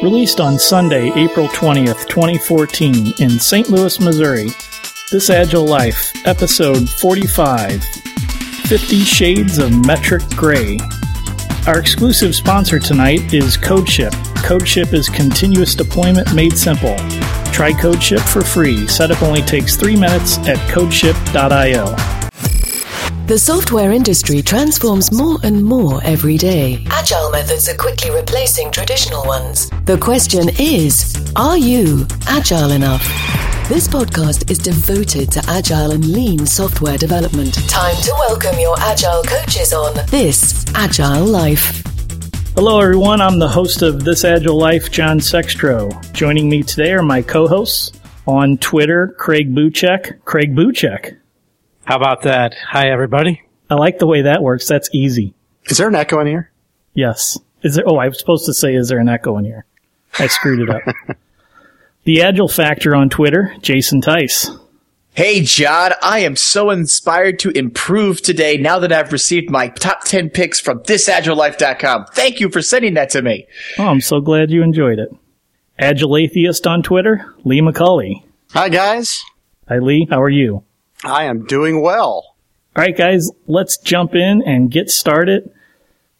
[0.00, 3.68] Released on Sunday, April 20th, 2014, in St.
[3.68, 4.46] Louis, Missouri.
[5.10, 10.78] This Agile Life, Episode 45 50 Shades of Metric Gray.
[11.66, 14.12] Our exclusive sponsor tonight is CodeShip.
[14.36, 16.96] CodeShip is continuous deployment made simple.
[17.50, 18.86] Try CodeShip for free.
[18.86, 22.17] Setup only takes three minutes at codeship.io.
[23.28, 26.82] The software industry transforms more and more every day.
[26.88, 29.68] Agile methods are quickly replacing traditional ones.
[29.84, 33.02] The question is Are you agile enough?
[33.68, 37.52] This podcast is devoted to agile and lean software development.
[37.68, 41.82] Time to welcome your agile coaches on This Agile Life.
[42.54, 43.20] Hello, everyone.
[43.20, 45.92] I'm the host of This Agile Life, John Sextro.
[46.14, 47.92] Joining me today are my co hosts
[48.26, 50.24] on Twitter, Craig Buchek.
[50.24, 51.18] Craig Buchek.
[51.88, 52.54] How about that?
[52.68, 53.40] Hi, everybody.
[53.70, 54.68] I like the way that works.
[54.68, 55.32] That's easy.
[55.70, 56.52] Is there an echo in here?
[56.92, 57.38] Yes.
[57.62, 57.84] Is there?
[57.86, 59.64] Oh, I was supposed to say, is there an echo in here?
[60.18, 60.82] I screwed it up.
[62.04, 64.50] the Agile Factor on Twitter, Jason Tice.
[65.14, 70.04] Hey, John, I am so inspired to improve today now that I've received my top
[70.04, 72.04] 10 picks from thisagilelife.com.
[72.12, 73.46] Thank you for sending that to me.
[73.78, 75.08] Oh, I'm so glad you enjoyed it.
[75.78, 78.24] Agile Atheist on Twitter, Lee McCauley.
[78.52, 79.24] Hi, guys.
[79.70, 80.06] Hi, Lee.
[80.10, 80.64] How are you?
[81.04, 82.36] I am doing well.
[82.76, 85.50] All right, guys, let's jump in and get started.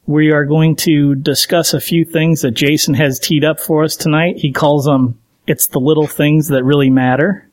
[0.06, 3.96] We are going to discuss a few things that Jason has teed up for us
[3.96, 4.38] tonight.
[4.38, 7.48] He calls them, it's the little things that really matter.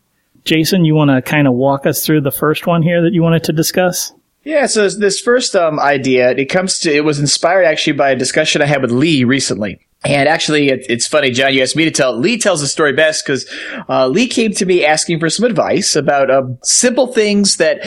[0.45, 3.21] Jason, you want to kind of walk us through the first one here that you
[3.21, 4.13] wanted to discuss?
[4.43, 8.15] Yeah, so this first um, idea, it comes to, it was inspired actually by a
[8.15, 9.84] discussion I had with Lee recently.
[10.05, 11.53] And actually, it, it's funny, John.
[11.53, 12.15] You asked me to tell.
[12.15, 13.51] Lee tells the story best because
[13.89, 17.85] uh, Lee came to me asking for some advice about uh, simple things that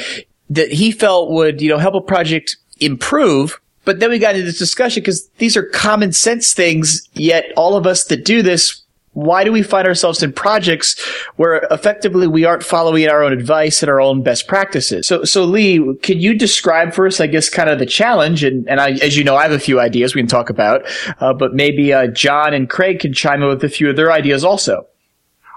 [0.51, 3.61] that he felt would, you know, help a project improve.
[3.85, 7.09] But then we got into this discussion because these are common sense things.
[7.13, 8.83] Yet all of us that do this
[9.19, 10.97] why do we find ourselves in projects
[11.35, 15.09] where effectively we aren't following our own advice and our own best practices?
[15.09, 18.45] So, so Lee, can you describe for us, I guess, kind of the challenge?
[18.45, 20.83] And, and I, as you know, I have a few ideas we can talk about,
[21.19, 24.13] uh, but maybe uh, John and Craig can chime in with a few of their
[24.13, 24.87] ideas also.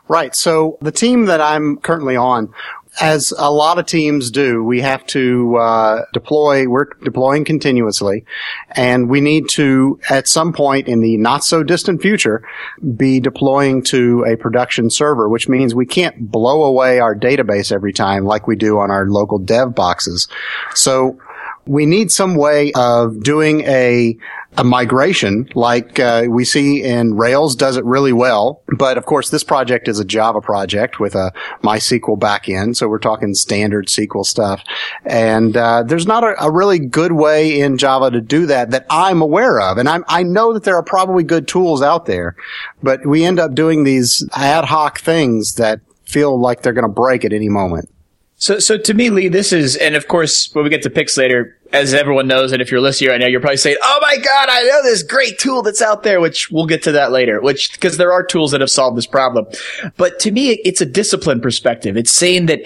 [0.08, 0.36] Right.
[0.36, 2.52] So the team that I'm currently on,
[3.00, 6.68] as a lot of teams do, we have to uh, deploy.
[6.68, 8.26] We're deploying continuously,
[8.72, 12.44] and we need to, at some point in the not so distant future,
[12.98, 17.94] be deploying to a production server, which means we can't blow away our database every
[17.94, 20.28] time like we do on our local dev boxes.
[20.76, 21.18] So
[21.66, 24.18] we need some way of doing a
[24.58, 28.62] a migration like uh, we see in Rails does it really well.
[28.78, 31.32] But of course, this project is a Java project with a
[31.64, 34.62] MySQL backend, so we're talking standard SQL stuff.
[35.06, 38.86] And uh, there's not a, a, really good way in Java to do that that
[38.90, 39.78] I'm aware of.
[39.78, 42.36] And I'm, I know that there are probably good tools out there,
[42.84, 46.90] but we end up doing these ad hoc things that feel like they're going to
[46.90, 47.90] break at any moment.
[48.42, 51.16] So, so to me, Lee, this is, and of course, when we get to picks
[51.16, 54.18] later, as everyone knows, and if you're listening right now, you're probably saying, "Oh my
[54.18, 57.40] God, I know this great tool that's out there." Which we'll get to that later.
[57.40, 59.46] Which because there are tools that have solved this problem,
[59.96, 61.96] but to me, it's a discipline perspective.
[61.96, 62.62] It's saying that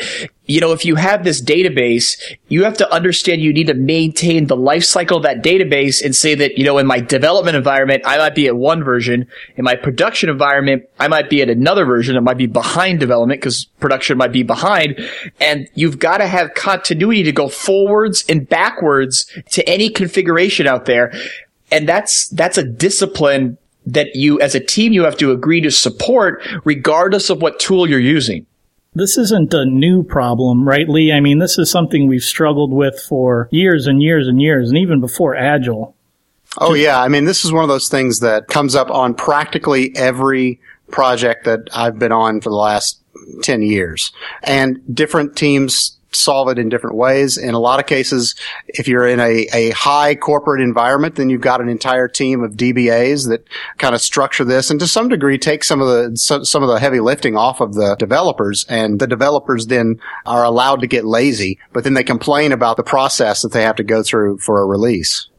[0.45, 4.47] you know if you have this database, you have to understand you need to maintain
[4.47, 8.03] the life cycle of that database, and say that you know in my development environment,
[8.05, 9.27] I might be at one version.
[9.57, 12.15] In my production environment, I might be at another version.
[12.15, 14.99] It might be behind development because production might be behind,
[15.39, 20.85] and you've got to have continuity to go forwards and backwards to any configuration out
[20.85, 21.13] there.
[21.71, 25.71] And that's, that's a discipline that you, as a team, you have to agree to
[25.71, 28.45] support regardless of what tool you're using.
[28.95, 31.11] This isn't a new problem, right, Lee?
[31.11, 34.77] I mean, this is something we've struggled with for years and years and years, and
[34.77, 35.93] even before Agile.
[36.57, 37.01] Oh, yeah.
[37.01, 41.43] I mean, this is one of those things that comes up on practically every project
[41.43, 43.01] that I've been on for the last
[43.41, 44.13] 10 years.
[44.43, 47.37] And different teams solve it in different ways.
[47.37, 48.35] In a lot of cases,
[48.67, 52.53] if you're in a, a high corporate environment, then you've got an entire team of
[52.53, 56.63] DBAs that kind of structure this and to some degree take some of the, some
[56.63, 60.87] of the heavy lifting off of the developers and the developers then are allowed to
[60.87, 64.37] get lazy, but then they complain about the process that they have to go through
[64.39, 65.29] for a release.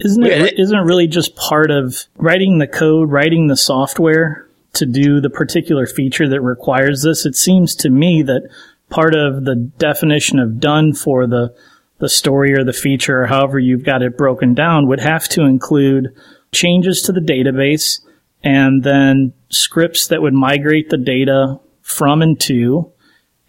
[0.00, 4.86] Isn't it, isn't it really just part of writing the code, writing the software to
[4.86, 7.24] do the particular feature that requires this?
[7.24, 8.48] It seems to me that
[8.94, 11.52] part of the definition of done for the
[11.98, 15.42] the story or the feature or however you've got it broken down would have to
[15.42, 16.14] include
[16.52, 18.00] changes to the database
[18.44, 22.92] and then scripts that would migrate the data from and to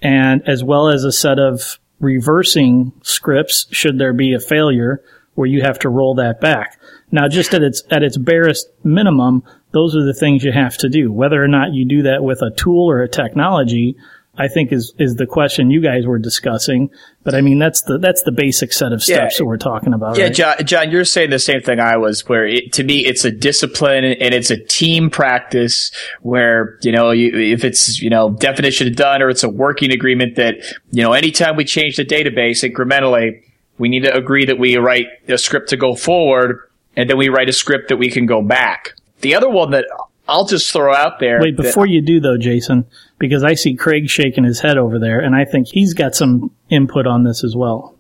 [0.02, 5.04] and as well as a set of reversing scripts should there be a failure
[5.36, 6.80] where you have to roll that back.
[7.12, 10.90] Now just at its at its barest minimum, those are the things you have to
[10.90, 11.12] do.
[11.12, 13.96] Whether or not you do that with a tool or a technology,
[14.38, 16.90] I think is is the question you guys were discussing.
[17.24, 19.38] But I mean, that's the that's the basic set of steps Yeah.
[19.40, 20.18] that we're talking about.
[20.18, 20.34] Yeah, right?
[20.34, 22.28] John, John, you're saying the same thing I was.
[22.28, 25.92] Where it, to me, it's a discipline and it's a team practice.
[26.22, 29.92] Where you know, you, if it's you know definition of done or it's a working
[29.92, 30.56] agreement that
[30.92, 33.42] you know, anytime we change the database incrementally,
[33.78, 36.60] we need to agree that we write a script to go forward,
[36.96, 38.94] and then we write a script that we can go back.
[39.22, 39.86] The other one that
[40.28, 41.40] I'll just throw out there.
[41.40, 42.86] Wait, that- before you do though, Jason,
[43.18, 46.52] because I see Craig shaking his head over there, and I think he's got some
[46.70, 47.96] input on this as well.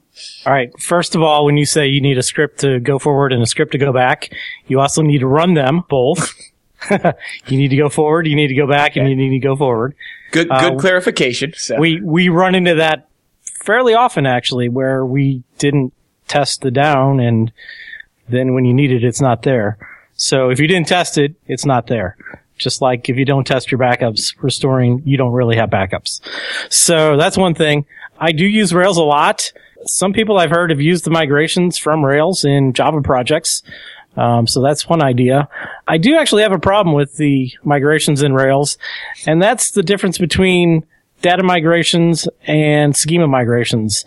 [0.45, 0.71] All right.
[0.79, 3.45] First of all, when you say you need a script to go forward and a
[3.45, 4.31] script to go back,
[4.67, 6.33] you also need to run them both.
[6.89, 9.55] you need to go forward, you need to go back, and you need to go
[9.55, 9.95] forward.
[10.31, 11.53] good, good um, clarification.
[11.55, 11.79] So.
[11.79, 13.07] We we run into that
[13.41, 15.93] fairly often actually, where we didn't
[16.27, 17.51] test the down, and
[18.29, 19.77] then when you need it, it's not there.
[20.13, 22.17] So if you didn't test it, it's not there.
[22.57, 26.21] Just like if you don't test your backups restoring, you don't really have backups.
[26.69, 27.85] So that's one thing.
[28.19, 29.51] I do use Rails a lot.
[29.85, 33.61] Some people I've heard have used the migrations from Rails in Java projects.
[34.17, 35.49] Um, so that's one idea.
[35.87, 38.77] I do actually have a problem with the migrations in Rails,
[39.27, 40.85] and that's the difference between
[41.21, 44.05] data migrations and schema migrations.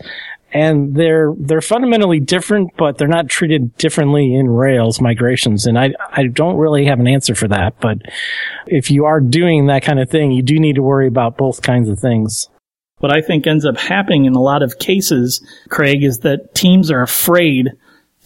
[0.51, 5.65] And they're they're fundamentally different, but they're not treated differently in Rails migrations.
[5.65, 7.79] And I I don't really have an answer for that.
[7.79, 7.99] But
[8.65, 11.61] if you are doing that kind of thing, you do need to worry about both
[11.61, 12.49] kinds of things.
[12.97, 16.91] What I think ends up happening in a lot of cases, Craig, is that teams
[16.91, 17.69] are afraid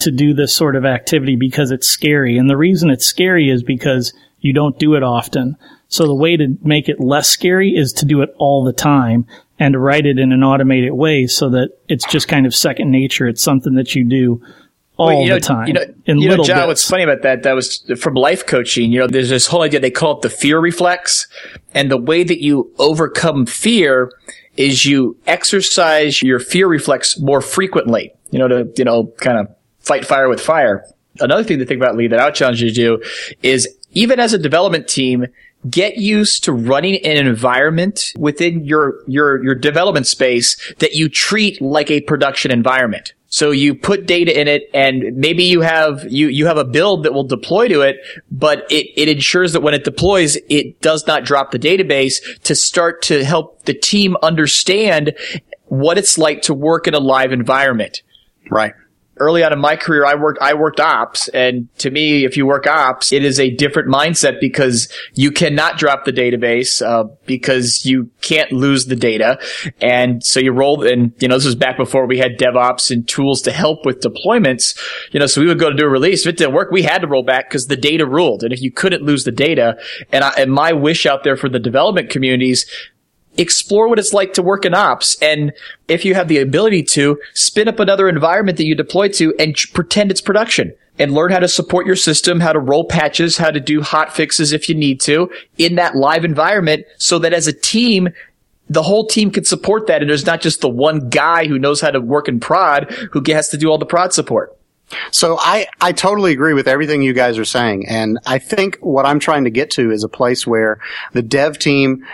[0.00, 2.36] to do this sort of activity because it's scary.
[2.36, 5.56] And the reason it's scary is because you don't do it often.
[5.88, 9.26] So the way to make it less scary is to do it all the time
[9.58, 12.90] and to write it in an automated way so that it's just kind of second
[12.90, 13.28] nature.
[13.28, 14.42] It's something that you do
[14.96, 16.66] all Well, you know, the time You know, in you know, little John, bits.
[16.66, 18.92] what's funny about that, that was from life coaching.
[18.92, 21.26] You know, there's this whole idea, they call it the fear reflex.
[21.72, 24.12] And the way that you overcome fear
[24.56, 29.54] is you exercise your fear reflex more frequently, you know, to, you know, kind of
[29.80, 30.84] fight fire with fire.
[31.20, 33.02] Another thing to think about, Lee, that I would challenge you to do
[33.42, 35.26] is even as a development team,
[35.68, 41.60] get used to running an environment within your, your, your development space that you treat
[41.60, 43.14] like a production environment.
[43.26, 47.02] So you put data in it and maybe you have, you, you have a build
[47.02, 47.96] that will deploy to it,
[48.30, 52.54] but it, it ensures that when it deploys, it does not drop the database to
[52.54, 55.14] start to help the team understand
[55.64, 58.02] what it's like to work in a live environment
[58.50, 58.74] Right.
[59.18, 61.28] Early on in my career, I worked, I worked ops.
[61.28, 65.78] And to me, if you work ops, it is a different mindset because you cannot
[65.78, 69.38] drop the database, uh, because you can't lose the data.
[69.80, 73.06] And so you roll, and, you know, this was back before we had DevOps and
[73.06, 74.78] tools to help with deployments.
[75.12, 76.26] You know, so we would go to do a release.
[76.26, 78.42] If it didn't work, we had to roll back because the data ruled.
[78.42, 79.78] And if you couldn't lose the data,
[80.12, 82.66] and I, and my wish out there for the development communities,
[83.36, 85.20] explore what it's like to work in ops.
[85.20, 85.52] And
[85.88, 89.56] if you have the ability to, spin up another environment that you deploy to and
[89.56, 90.74] ch- pretend it's production.
[90.96, 94.14] And learn how to support your system, how to roll patches, how to do hot
[94.14, 95.28] fixes if you need to
[95.58, 98.10] in that live environment so that as a team,
[98.68, 100.02] the whole team can support that.
[100.02, 103.22] And there's not just the one guy who knows how to work in prod who
[103.32, 104.56] has to do all the prod support.
[105.10, 107.86] So I, I totally agree with everything you guys are saying.
[107.88, 110.78] And I think what I'm trying to get to is a place where
[111.12, 112.06] the dev team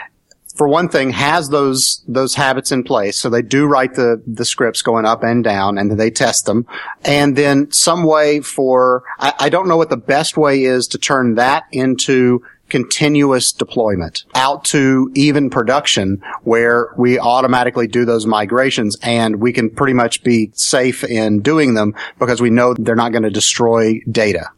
[0.61, 3.19] for one thing, has those those habits in place.
[3.19, 6.45] So they do write the the scripts going up and down, and then they test
[6.45, 6.67] them.
[7.03, 10.99] And then some way for I, I don't know what the best way is to
[10.99, 18.99] turn that into continuous deployment out to even production where we automatically do those migrations
[19.03, 23.13] and we can pretty much be safe in doing them because we know they're not
[23.13, 24.51] going to destroy data.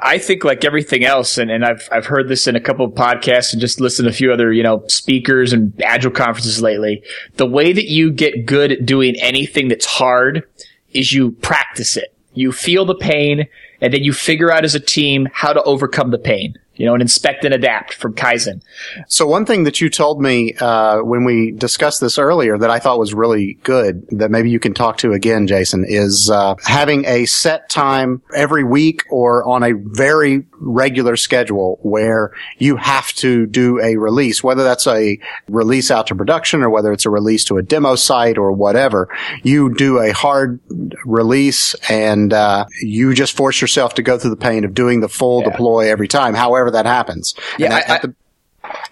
[0.00, 2.92] I think like everything else, and, and I've I've heard this in a couple of
[2.92, 7.02] podcasts and just listened to a few other, you know, speakers and agile conferences lately.
[7.36, 10.44] The way that you get good at doing anything that's hard
[10.92, 12.14] is you practice it.
[12.34, 13.46] You feel the pain
[13.80, 16.54] and then you figure out as a team how to overcome the pain.
[16.74, 18.62] You know, and inspect and adapt from Kaizen.
[19.06, 22.78] So one thing that you told me uh, when we discussed this earlier that I
[22.78, 27.04] thought was really good that maybe you can talk to again, Jason, is uh, having
[27.04, 33.46] a set time every week or on a very regular schedule where you have to
[33.46, 37.44] do a release, whether that's a release out to production or whether it's a release
[37.44, 39.08] to a demo site or whatever.
[39.42, 40.60] You do a hard
[41.04, 45.08] release and uh, you just force yourself to go through the pain of doing the
[45.08, 47.34] full deploy every time, however that happens.
[47.58, 48.14] Yeah, And at, I- at the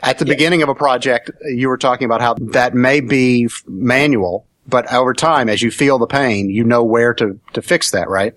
[0.03, 4.47] at the beginning of a project, you were talking about how that may be manual,
[4.67, 8.09] but over time, as you feel the pain, you know where to, to fix that,
[8.09, 8.35] right?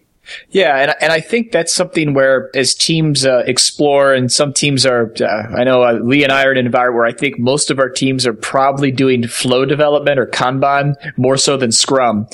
[0.52, 4.86] Yeah, and and I think that's something where as teams uh, explore, and some teams
[4.86, 5.12] are.
[5.20, 5.26] Uh,
[5.58, 7.78] I know uh, Lee and I are in an environment where I think most of
[7.78, 12.28] our teams are probably doing flow development or Kanban more so than Scrum.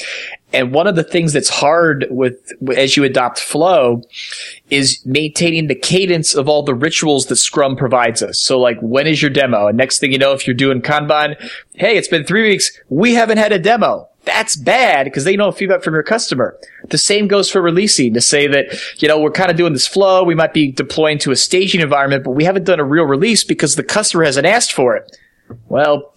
[0.51, 4.01] And one of the things that's hard with as you adopt flow
[4.70, 8.39] is maintaining the cadence of all the rituals that Scrum provides us.
[8.39, 9.68] So like, when is your demo?
[9.68, 11.36] And next thing you know, if you're doing Kanban,
[11.74, 12.72] hey, it's been three weeks.
[12.89, 16.58] We haven't had a demo that's bad because they know feedback from your customer.
[16.89, 19.88] The same goes for releasing to say that, you know, we're kind of doing this
[19.88, 20.24] flow.
[20.24, 23.44] We might be deploying to a staging environment, but we haven't done a real release
[23.44, 25.18] because the customer hasn't asked for it.
[25.68, 26.13] Well,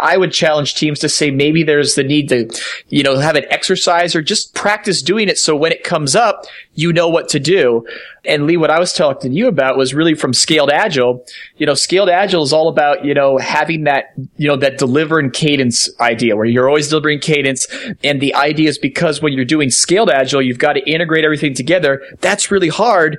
[0.00, 2.48] I would challenge teams to say maybe there's the need to,
[2.88, 6.44] you know, have an exercise or just practice doing it so when it comes up,
[6.74, 7.86] you know what to do.
[8.24, 11.24] And Lee, what I was talking to you about was really from scaled agile.
[11.56, 15.18] You know, scaled agile is all about, you know, having that, you know, that deliver
[15.18, 17.66] and cadence idea where you're always delivering cadence.
[18.02, 21.54] And the idea is because when you're doing scaled agile, you've got to integrate everything
[21.54, 22.02] together.
[22.20, 23.18] That's really hard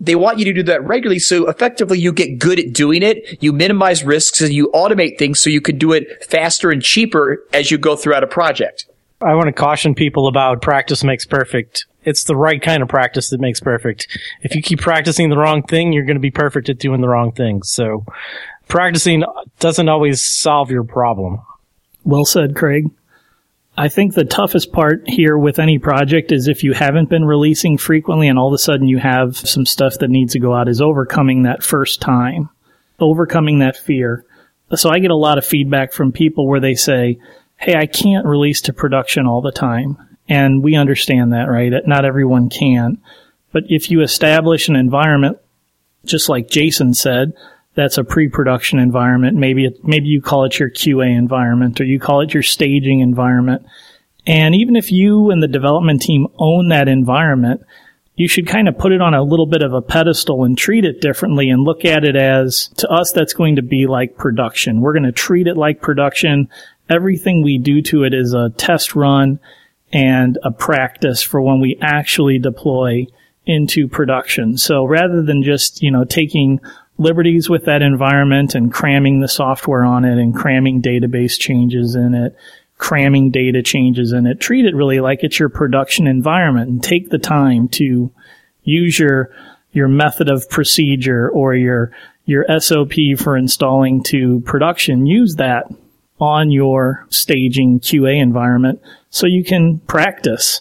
[0.00, 1.18] they want you to do that regularly.
[1.18, 3.42] So effectively you get good at doing it.
[3.42, 7.44] You minimize risks and you automate things so you can do it faster and cheaper
[7.52, 8.86] as you go throughout a project.
[9.22, 11.86] I want to caution people about practice makes perfect.
[12.04, 14.06] It's the right kind of practice that makes perfect.
[14.42, 17.08] If you keep practicing the wrong thing, you're going to be perfect at doing the
[17.08, 17.62] wrong thing.
[17.62, 18.04] So
[18.68, 19.24] practicing
[19.60, 21.40] doesn't always solve your problem.
[22.04, 22.90] Well said, Craig.
[23.76, 27.76] I think the toughest part here with any project is if you haven't been releasing
[27.76, 30.68] frequently and all of a sudden you have some stuff that needs to go out
[30.68, 32.50] is overcoming that first time,
[33.00, 34.24] overcoming that fear.
[34.76, 37.18] So I get a lot of feedback from people where they say,
[37.56, 39.96] Hey, I can't release to production all the time.
[40.28, 41.72] And we understand that, right?
[41.86, 42.98] Not everyone can.
[43.52, 45.38] But if you establish an environment,
[46.04, 47.32] just like Jason said,
[47.74, 49.36] that's a pre-production environment.
[49.36, 53.00] Maybe it, maybe you call it your QA environment or you call it your staging
[53.00, 53.66] environment.
[54.26, 57.62] And even if you and the development team own that environment,
[58.16, 60.84] you should kind of put it on a little bit of a pedestal and treat
[60.84, 64.80] it differently and look at it as to us that's going to be like production.
[64.80, 66.48] We're going to treat it like production.
[66.88, 69.40] Everything we do to it is a test run
[69.92, 73.06] and a practice for when we actually deploy
[73.46, 74.56] into production.
[74.58, 76.60] So rather than just, you know, taking
[76.98, 82.14] liberties with that environment and cramming the software on it and cramming database changes in
[82.14, 82.36] it,
[82.78, 84.40] cramming data changes in it.
[84.40, 88.12] Treat it really like it's your production environment and take the time to
[88.62, 89.30] use your,
[89.72, 91.90] your method of procedure or your,
[92.26, 95.06] your SOP for installing to production.
[95.06, 95.66] Use that
[96.20, 100.60] on your staging QA environment so you can practice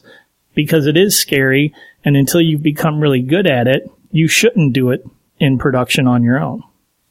[0.55, 1.73] because it is scary.
[2.03, 5.05] And until you've become really good at it, you shouldn't do it
[5.43, 6.63] in production on your own.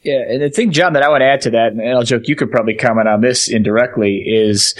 [0.02, 2.34] Yeah, and the thing, John, that I would add to that, and I'll joke, you
[2.34, 4.74] could probably comment on this indirectly, is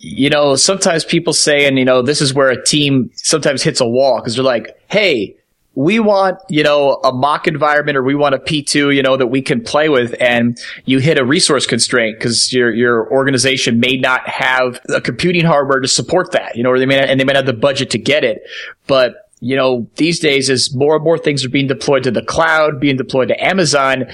[0.00, 3.80] you know, sometimes people say, and you know, this is where a team sometimes hits
[3.80, 5.36] a wall because they're like, hey,
[5.74, 9.28] we want, you know, a mock environment or we want a P2, you know, that
[9.28, 10.14] we can play with.
[10.20, 15.44] And you hit a resource constraint because your, your organization may not have a computing
[15.44, 17.54] hardware to support that, you know, or they may not, and they may not have
[17.54, 18.42] the budget to get it.
[18.88, 22.22] But you know, these days as more and more things are being deployed to the
[22.22, 24.06] cloud, being deployed to Amazon,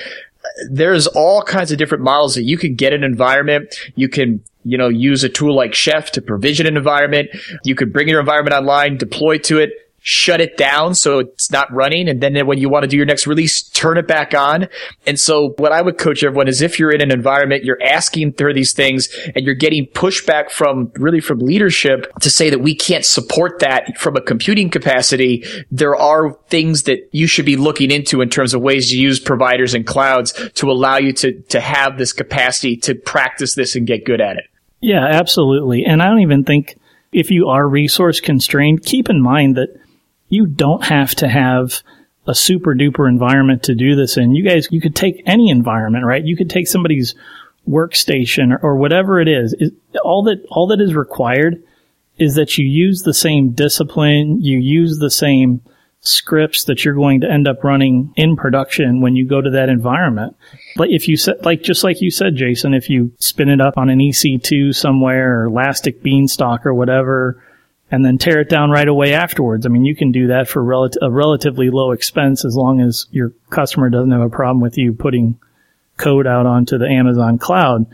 [0.70, 3.74] there's all kinds of different models that you can get an environment.
[3.96, 7.28] You can you know, use a tool like Chef to provision an environment.
[7.64, 11.72] You could bring your environment online, deploy to it, shut it down so it's not
[11.72, 12.10] running.
[12.10, 14.68] And then when you want to do your next release, turn it back on.
[15.06, 18.34] And so what I would coach everyone is if you're in an environment, you're asking
[18.34, 22.74] for these things and you're getting pushback from really from leadership to say that we
[22.74, 25.42] can't support that from a computing capacity.
[25.70, 29.18] There are things that you should be looking into in terms of ways to use
[29.18, 33.86] providers and clouds to allow you to, to have this capacity to practice this and
[33.86, 34.44] get good at it.
[34.82, 35.86] Yeah, absolutely.
[35.86, 36.76] And I don't even think
[37.10, 39.68] if you are resource constrained, keep in mind that
[40.34, 41.82] you don't have to have
[42.26, 44.34] a super duper environment to do this in.
[44.34, 46.24] You guys, you could take any environment, right?
[46.24, 47.14] You could take somebody's
[47.68, 49.54] workstation or, or whatever it is.
[49.58, 51.62] It, all that, all that is required
[52.18, 55.60] is that you use the same discipline, you use the same
[56.00, 59.68] scripts that you're going to end up running in production when you go to that
[59.68, 60.36] environment.
[60.76, 63.78] But if you said, like, just like you said, Jason, if you spin it up
[63.78, 67.42] on an EC2 somewhere or Elastic Beanstalk or whatever,
[67.94, 69.64] and then tear it down right away afterwards.
[69.64, 73.06] I mean, you can do that for rel- a relatively low expense as long as
[73.12, 75.38] your customer doesn't have a problem with you putting
[75.96, 77.86] code out onto the Amazon cloud.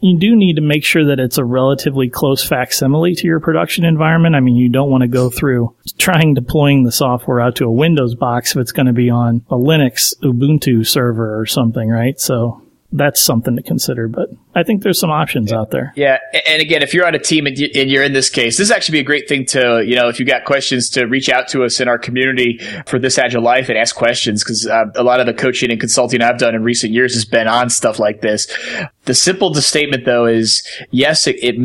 [0.00, 3.84] You do need to make sure that it's a relatively close facsimile to your production
[3.84, 4.36] environment.
[4.36, 7.72] I mean, you don't want to go through trying deploying the software out to a
[7.72, 12.18] Windows box if it's going to be on a Linux Ubuntu server or something, right?
[12.18, 12.62] So
[12.92, 14.08] that's something to consider.
[14.08, 15.92] But I think there's some options out there.
[15.96, 18.70] Yeah, and again, if you're on a team and you're in this case, this is
[18.70, 21.48] actually be a great thing to you know if you got questions to reach out
[21.48, 25.02] to us in our community for this agile life and ask questions because uh, a
[25.02, 27.98] lot of the coaching and consulting I've done in recent years has been on stuff
[27.98, 28.46] like this.
[29.04, 31.58] The simple statement though is yes, it, it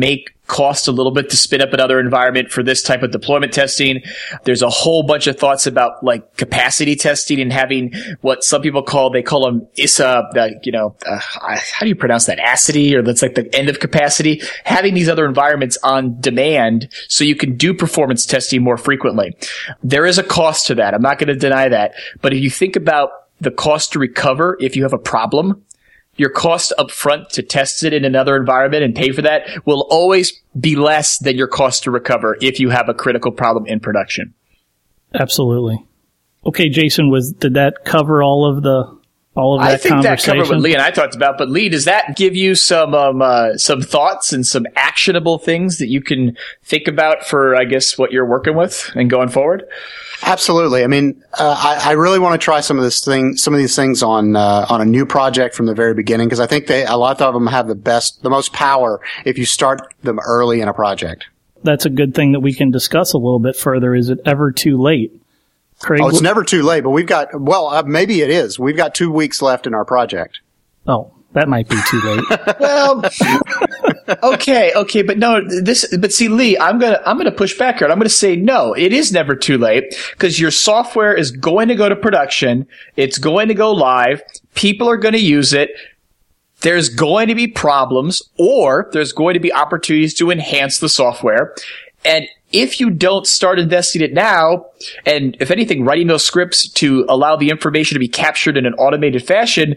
[0.46, 4.02] cost a little bit to spin up another environment for this type of deployment testing.
[4.44, 8.82] There's a whole bunch of thoughts about like capacity testing and having what some people
[8.82, 12.38] call, they call them ISA, the, you know, uh, how do you pronounce that?
[12.38, 14.42] Acity or that's like the end of capacity.
[14.64, 19.36] Having these other environments on demand so you can do performance testing more frequently.
[19.82, 20.92] There is a cost to that.
[20.92, 21.94] I'm not going to deny that.
[22.20, 25.64] But if you think about the cost to recover if you have a problem,
[26.16, 29.86] your cost up front to test it in another environment and pay for that will
[29.90, 33.80] always be less than your cost to recover if you have a critical problem in
[33.80, 34.34] production.
[35.14, 35.84] Absolutely.
[36.44, 39.00] Okay, Jason, was did that cover all of the
[39.34, 41.38] all of that I think that covered what Lee and I talked about.
[41.38, 45.78] But Lee, does that give you some um, uh, some thoughts and some actionable things
[45.78, 49.64] that you can think about for, I guess, what you're working with and going forward?
[50.22, 50.84] Absolutely.
[50.84, 53.58] I mean, uh, I, I, really want to try some of this thing, some of
[53.58, 56.68] these things on uh, on a new project from the very beginning because I think
[56.68, 60.20] they a lot of them have the best, the most power if you start them
[60.20, 61.26] early in a project.
[61.64, 63.94] That's a good thing that we can discuss a little bit further.
[63.94, 65.12] Is it ever too late?
[65.80, 68.58] Craig, oh, it's never too late, but we've got well, uh, maybe it is.
[68.58, 70.40] We've got two weeks left in our project.
[70.86, 72.24] Oh, that might be too late.
[72.60, 73.02] well,
[74.22, 77.88] okay, okay, but no, this, but see, Lee, I'm gonna, I'm gonna push back here.
[77.88, 78.74] I'm gonna say no.
[78.74, 82.66] It is never too late because your software is going to go to production.
[82.96, 84.22] It's going to go live.
[84.54, 85.70] People are going to use it.
[86.60, 91.54] There's going to be problems, or there's going to be opportunities to enhance the software.
[92.04, 94.66] And if you don't start investing it now,
[95.06, 98.74] and if anything, writing those scripts to allow the information to be captured in an
[98.74, 99.76] automated fashion,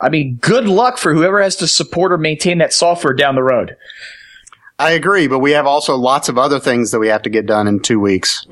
[0.00, 3.42] I mean, good luck for whoever has to support or maintain that software down the
[3.42, 3.76] road.
[4.78, 7.46] I agree, but we have also lots of other things that we have to get
[7.46, 8.46] done in two weeks.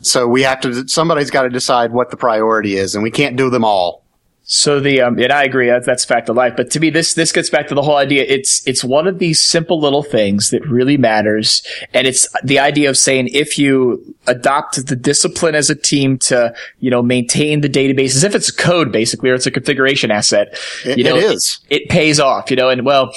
[0.00, 3.36] So we have to, somebody's got to decide what the priority is, and we can't
[3.36, 4.05] do them all.
[4.48, 6.54] So the um, and I agree that's, fact of life.
[6.56, 8.24] But to me, this this gets back to the whole idea.
[8.28, 12.88] It's it's one of these simple little things that really matters, and it's the idea
[12.88, 17.68] of saying if you adopt the discipline as a team to you know maintain the
[17.68, 20.56] database as if it's code basically or it's a configuration asset.
[20.84, 21.58] It, you know, it is.
[21.68, 22.48] It, it pays off.
[22.48, 23.12] You know, and well,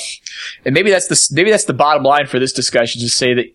[0.66, 3.02] and maybe that's the maybe that's the bottom line for this discussion.
[3.02, 3.46] To say that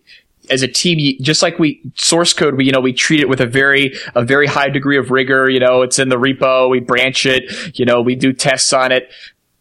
[0.49, 3.41] as a team, just like we source code, we, you know, we treat it with
[3.41, 5.49] a very, a very high degree of rigor.
[5.49, 6.69] You know, it's in the repo.
[6.69, 7.77] We branch it.
[7.77, 9.09] You know, we do tests on it.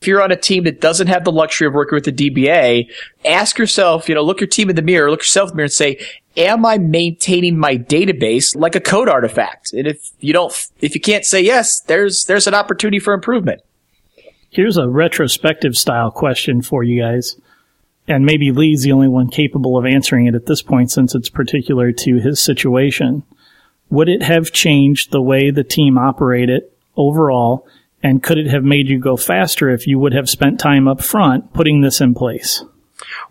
[0.00, 2.90] If you're on a team that doesn't have the luxury of working with the DBA,
[3.24, 5.64] ask yourself, you know, look your team in the mirror, look yourself in the mirror
[5.64, 5.98] and say,
[6.36, 9.72] am I maintaining my database like a code artifact?
[9.72, 13.62] And if you don't, if you can't say yes, there's, there's an opportunity for improvement.
[14.50, 17.36] Here's a retrospective style question for you guys
[18.06, 21.28] and maybe Lee's the only one capable of answering it at this point since it's
[21.28, 23.22] particular to his situation.
[23.90, 26.64] Would it have changed the way the team operated
[26.96, 27.66] overall?
[28.02, 31.02] And could it have made you go faster if you would have spent time up
[31.02, 32.62] front putting this in place?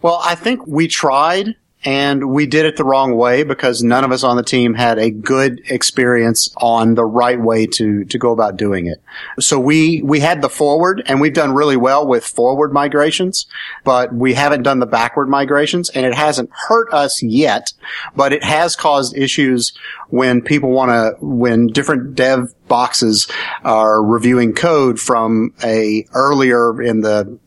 [0.02, 4.12] Well, I think we tried and we did it the wrong way because none of
[4.12, 8.32] us on the team had a good experience on the right way to to go
[8.32, 9.02] about doing it.
[9.40, 13.46] So we we had the forward and we've done really well with forward migrations,
[13.84, 17.74] but we haven't done the backward migrations and it hasn't hurt us yet,
[18.16, 19.74] but it has caused issues
[20.14, 23.28] when people want to when different dev boxes
[23.64, 27.40] are reviewing code from a earlier in the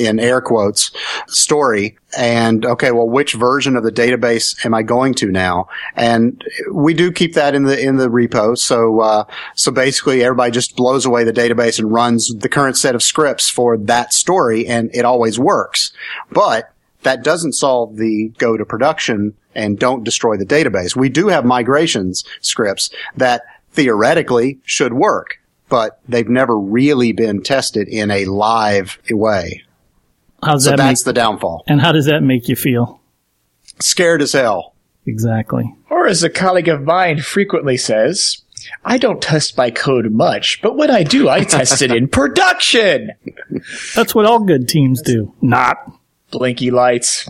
[0.00, 0.90] in air quotes
[1.26, 5.68] story and okay well which version of the database am i going to now?
[5.96, 10.50] And we do keep that in the in the repo so uh, so basically everybody
[10.50, 14.66] just blows away the database and runs the current set of scripts for that story
[14.66, 15.92] and it always works.
[16.32, 21.28] But that doesn't solve the go to production and don't destroy the database we do
[21.28, 25.38] have migrations scripts that theoretically should work
[25.68, 29.62] but they've never really been tested in a live way.
[30.42, 31.64] How's so that that's make, the downfall.
[31.66, 33.00] And how does that make you feel?
[33.80, 34.74] Scared as hell.
[35.06, 35.74] Exactly.
[35.90, 38.42] Or as a colleague of mine frequently says,
[38.84, 43.10] I don't test my code much, but when I do, I test it in production.
[43.94, 45.34] That's what all good teams do.
[45.42, 45.76] Not.
[46.30, 47.28] Blinky lights.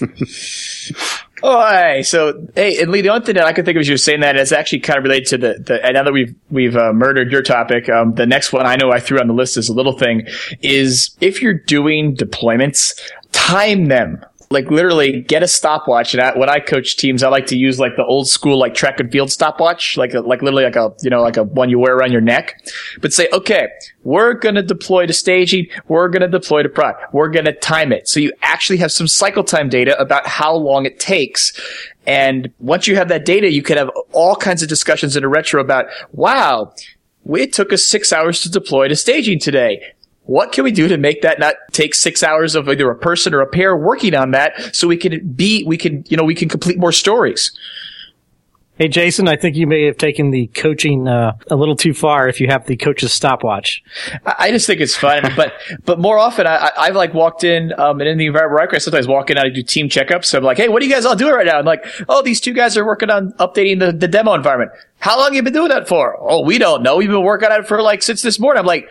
[1.42, 3.88] Oh, hey, so hey, and Lee, the only thing that I could think of as
[3.88, 6.12] you were saying that is actually kind of related to the, the and now that
[6.12, 9.26] we've we've uh, murdered your topic, um, the next one I know I threw on
[9.26, 10.26] the list is a little thing
[10.60, 12.98] is if you're doing deployments,
[13.32, 16.14] time them like literally get a stopwatch.
[16.14, 18.74] And I, when I coach teams, I like to use like the old school like
[18.74, 21.70] track and field stopwatch, like a, like literally like a you know like a one
[21.70, 22.62] you wear around your neck.
[23.00, 23.68] But say, okay,
[24.04, 28.08] we're gonna deploy to staging, we're gonna deploy to prod, we're gonna time it.
[28.08, 31.52] So you actually have some cycle time data about how long it takes.
[32.06, 35.28] And once you have that data, you can have all kinds of discussions in a
[35.28, 36.74] retro about, wow,
[37.26, 40.96] it took us six hours to deploy to staging today what can we do to
[40.96, 44.30] make that not take six hours of either a person or a pair working on
[44.32, 47.56] that so we can be, we can, you know, we can complete more stories.
[48.78, 52.26] Hey, Jason, I think you may have taken the coaching uh, a little too far
[52.26, 53.82] if you have the coach's stopwatch.
[54.24, 55.52] I just think it's fun, but
[55.84, 58.78] but more often I, I've like walked in um, and in the environment where I
[58.78, 60.24] sometimes walk in and I do team checkups.
[60.24, 61.58] So I'm like, hey, what are you guys all doing right now?
[61.58, 64.72] I'm like, oh, these two guys are working on updating the, the demo environment.
[65.00, 66.16] How long have you been doing that for?
[66.18, 66.96] Oh, we don't know.
[66.96, 68.60] We've been working on it for like since this morning.
[68.60, 68.88] I'm like,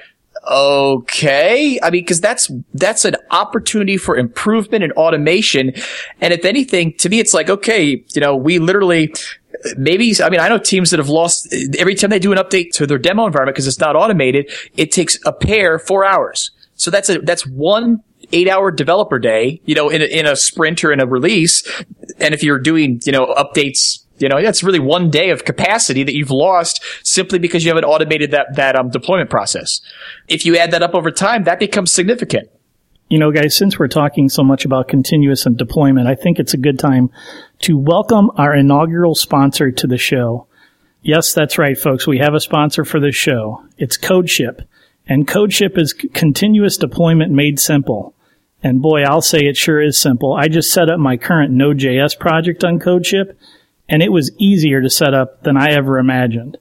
[0.50, 1.80] okay.
[1.82, 5.74] I mean, cause that's, that's an opportunity for improvement and automation.
[6.20, 9.14] And if anything, to me, it's like, okay, you know, we literally,
[9.78, 12.72] maybe, I mean, I know teams that have lost every time they do an update
[12.74, 16.52] to their demo environment because it's not automated, it takes a pair four hours.
[16.76, 20.36] So that's a, that's one eight hour developer day, you know, in a, in a
[20.36, 21.64] sprint or in a release.
[22.20, 26.04] And if you're doing, you know, updates you know, that's really one day of capacity
[26.04, 29.82] that you've lost simply because you haven't automated that, that um, deployment process.
[30.28, 32.50] If you add that up over time, that becomes significant.
[33.10, 36.54] You know, guys, since we're talking so much about continuous and deployment, I think it's
[36.54, 37.10] a good time
[37.60, 40.48] to welcome our inaugural sponsor to the show.
[41.02, 42.08] Yes, that's right, folks.
[42.08, 43.66] We have a sponsor for this show.
[43.78, 44.66] It's CodeShip.
[45.08, 48.14] And CodeShip is continuous deployment made simple.
[48.64, 50.34] And boy, I'll say it sure is simple.
[50.34, 53.36] I just set up my current Node.js project on CodeShip
[53.92, 56.58] and it was easier to set up than I ever imagined.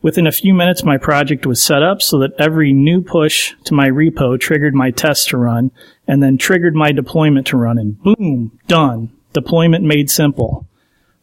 [0.00, 3.74] Within a few minutes, my project was set up so that every new push to
[3.74, 5.72] my repo triggered my test to run
[6.06, 9.10] and then triggered my deployment to run and boom, done.
[9.32, 10.66] Deployment made simple.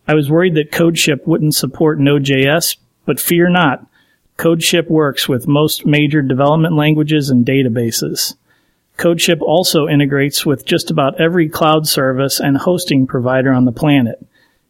[0.07, 2.75] I was worried that CodeShip wouldn't support Node.js,
[3.05, 3.85] but fear not.
[4.37, 8.35] CodeShip works with most major development languages and databases.
[8.97, 14.25] CodeShip also integrates with just about every cloud service and hosting provider on the planet.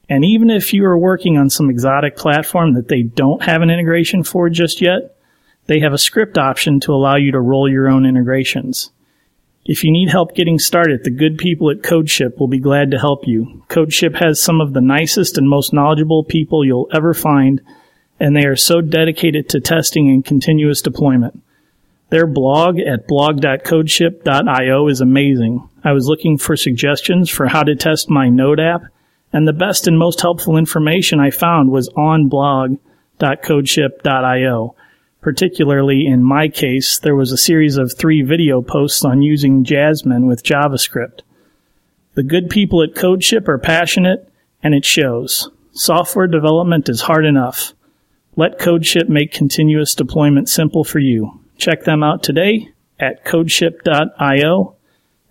[0.09, 3.69] And even if you are working on some exotic platform that they don't have an
[3.69, 5.15] integration for just yet,
[5.67, 8.91] they have a script option to allow you to roll your own integrations.
[9.65, 12.97] If you need help getting started, the good people at CodeShip will be glad to
[12.97, 13.63] help you.
[13.69, 17.61] CodeShip has some of the nicest and most knowledgeable people you'll ever find,
[18.19, 21.39] and they are so dedicated to testing and continuous deployment.
[22.09, 25.69] Their blog at blog.codeship.io is amazing.
[25.83, 28.81] I was looking for suggestions for how to test my Node app,
[29.31, 34.75] and the best and most helpful information I found was on blog.codeship.io.
[35.21, 40.27] Particularly in my case, there was a series of three video posts on using Jasmine
[40.27, 41.21] with JavaScript.
[42.13, 44.31] The good people at CodeShip are passionate,
[44.63, 45.49] and it shows.
[45.73, 47.73] Software development is hard enough.
[48.35, 51.39] Let CodeShip make continuous deployment simple for you.
[51.57, 54.75] Check them out today at codeship.io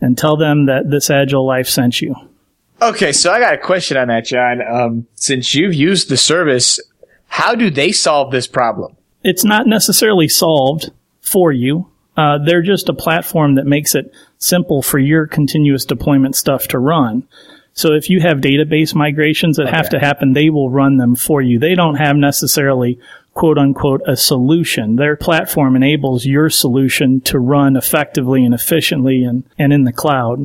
[0.01, 2.15] and tell them that this Agile Life sent you.
[2.81, 4.61] Okay, so I got a question on that, John.
[4.63, 6.79] Um, since you've used the service,
[7.27, 8.97] how do they solve this problem?
[9.25, 11.91] It's not necessarily solved for you.
[12.17, 16.79] Uh, they're just a platform that makes it simple for your continuous deployment stuff to
[16.79, 17.27] run.
[17.75, 19.77] So if you have database migrations that okay.
[19.77, 21.61] have to happen, they will run them for you.
[21.61, 22.99] They don't have necessarily
[23.35, 24.97] quote unquote a solution.
[24.97, 30.45] Their platform enables your solution to run effectively and efficiently and, and in the cloud.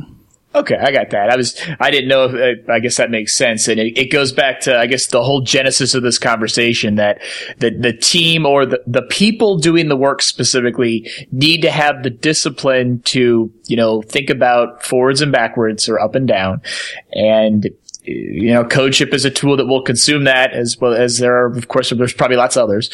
[0.54, 1.30] Okay, I got that.
[1.30, 2.26] I was, I didn't know.
[2.26, 5.08] If, uh, I guess that makes sense, and it, it, goes back to, I guess,
[5.08, 7.20] the whole genesis of this conversation that
[7.58, 12.10] the the team or the the people doing the work specifically need to have the
[12.10, 16.62] discipline to, you know, think about forwards and backwards or up and down,
[17.12, 17.68] and
[18.06, 21.46] you know, CodeShip is a tool that will consume that as well as there are,
[21.46, 22.90] of course, there's probably lots of others.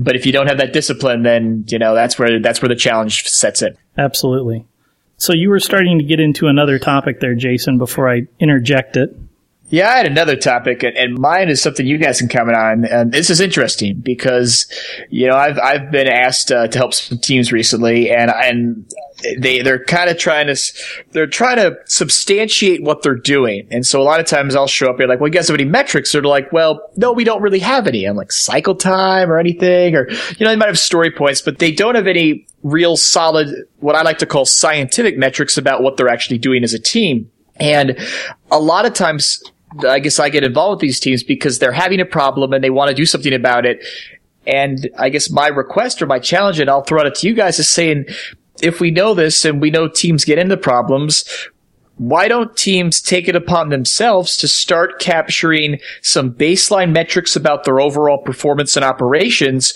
[0.00, 2.74] But if you don't have that discipline, then, you know, that's where, that's where the
[2.74, 3.76] challenge sets in.
[3.96, 4.66] Absolutely.
[5.22, 9.10] So you were starting to get into another topic there, Jason, before I interject it.
[9.72, 12.84] Yeah, I had another topic, and mine is something you guys can comment on.
[12.84, 14.66] And this is interesting because,
[15.08, 18.94] you know, I've I've been asked uh, to help some teams recently, and and
[19.38, 20.56] they they're kind of trying to
[21.12, 23.66] they're trying to substantiate what they're doing.
[23.70, 25.54] And so a lot of times I'll show up here like, well, you guys have
[25.54, 26.12] any metrics?
[26.12, 28.04] They're like, well, no, we don't really have any.
[28.04, 31.60] I'm like cycle time or anything, or you know, they might have story points, but
[31.60, 35.96] they don't have any real solid, what I like to call scientific metrics about what
[35.96, 37.30] they're actually doing as a team.
[37.56, 37.98] And
[38.50, 39.42] a lot of times,
[39.86, 42.70] I guess I get involved with these teams because they're having a problem and they
[42.70, 43.84] want to do something about it.
[44.46, 47.58] And I guess my request or my challenge, and I'll throw it to you guys,
[47.58, 48.06] is saying,
[48.60, 51.24] if we know this and we know teams get into problems,
[51.96, 57.80] why don't teams take it upon themselves to start capturing some baseline metrics about their
[57.80, 59.72] overall performance and operations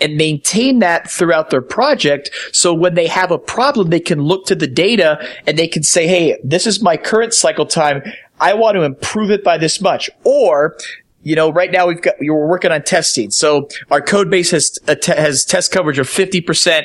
[0.00, 2.30] and maintain that throughout their project.
[2.52, 5.82] So when they have a problem, they can look to the data and they can
[5.82, 8.02] say, Hey, this is my current cycle time.
[8.42, 10.10] I want to improve it by this much.
[10.24, 10.76] Or,
[11.22, 13.30] you know, right now we've got, we're working on testing.
[13.30, 16.84] So our code base has, uh, has test coverage of 50%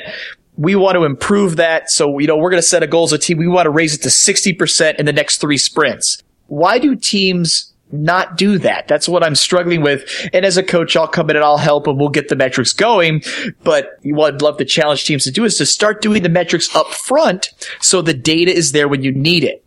[0.58, 1.88] we want to improve that.
[1.88, 3.38] So, you know, we're going to set a goal as a team.
[3.38, 6.20] We want to raise it to 60% in the next three sprints.
[6.48, 8.88] Why do teams not do that?
[8.88, 10.28] That's what I'm struggling with.
[10.32, 12.72] And as a coach, I'll come in and I'll help and we'll get the metrics
[12.72, 13.22] going.
[13.62, 16.74] But what I'd love to challenge teams to do is to start doing the metrics
[16.74, 19.64] up front so the data is there when you need it.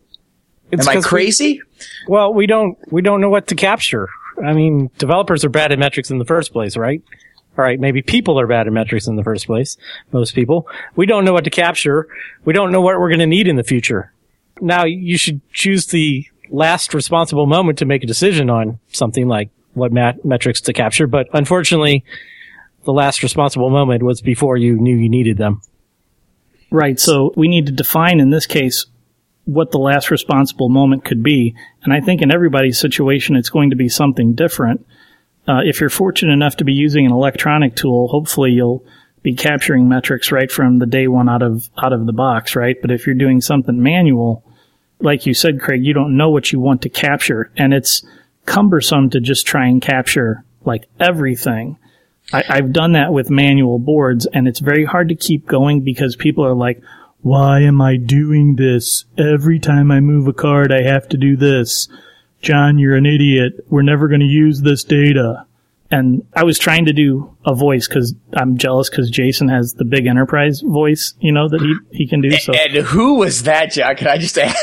[0.72, 1.60] It's Am I crazy?
[1.60, 4.08] We, well, we don't, we don't know what to capture.
[4.42, 7.02] I mean, developers are bad at metrics in the first place, right?
[7.58, 9.76] All right, maybe people are bad at metrics in the first place.
[10.10, 10.66] Most people.
[10.96, 12.08] We don't know what to capture.
[12.46, 14.12] We don't know what we're going to need in the future.
[14.60, 19.50] Now you should choose the last responsible moment to make a decision on something like
[19.74, 21.06] what mat- metrics to capture.
[21.06, 22.04] But unfortunately,
[22.84, 25.60] the last responsible moment was before you knew you needed them.
[26.70, 26.98] Right.
[26.98, 28.86] So we need to define in this case
[29.44, 31.54] what the last responsible moment could be.
[31.82, 34.86] And I think in everybody's situation, it's going to be something different.
[35.48, 38.84] Uh, if you're fortunate enough to be using an electronic tool, hopefully you'll
[39.22, 42.76] be capturing metrics right from the day one out of out of the box, right?
[42.80, 44.44] But if you're doing something manual,
[45.00, 48.04] like you said, Craig, you don't know what you want to capture, and it's
[48.46, 51.78] cumbersome to just try and capture like everything.
[52.32, 56.14] I, I've done that with manual boards, and it's very hard to keep going because
[56.14, 56.80] people are like,
[57.22, 59.04] "Why am I doing this?
[59.16, 61.88] Every time I move a card, I have to do this."
[62.42, 63.64] John, you're an idiot.
[63.68, 65.46] We're never going to use this data.
[65.92, 69.84] And I was trying to do a voice because I'm jealous because Jason has the
[69.84, 72.30] big enterprise voice, you know, that he, he can do.
[72.40, 72.52] So.
[72.54, 73.94] And who was that, John?
[73.94, 74.56] Can I just ask?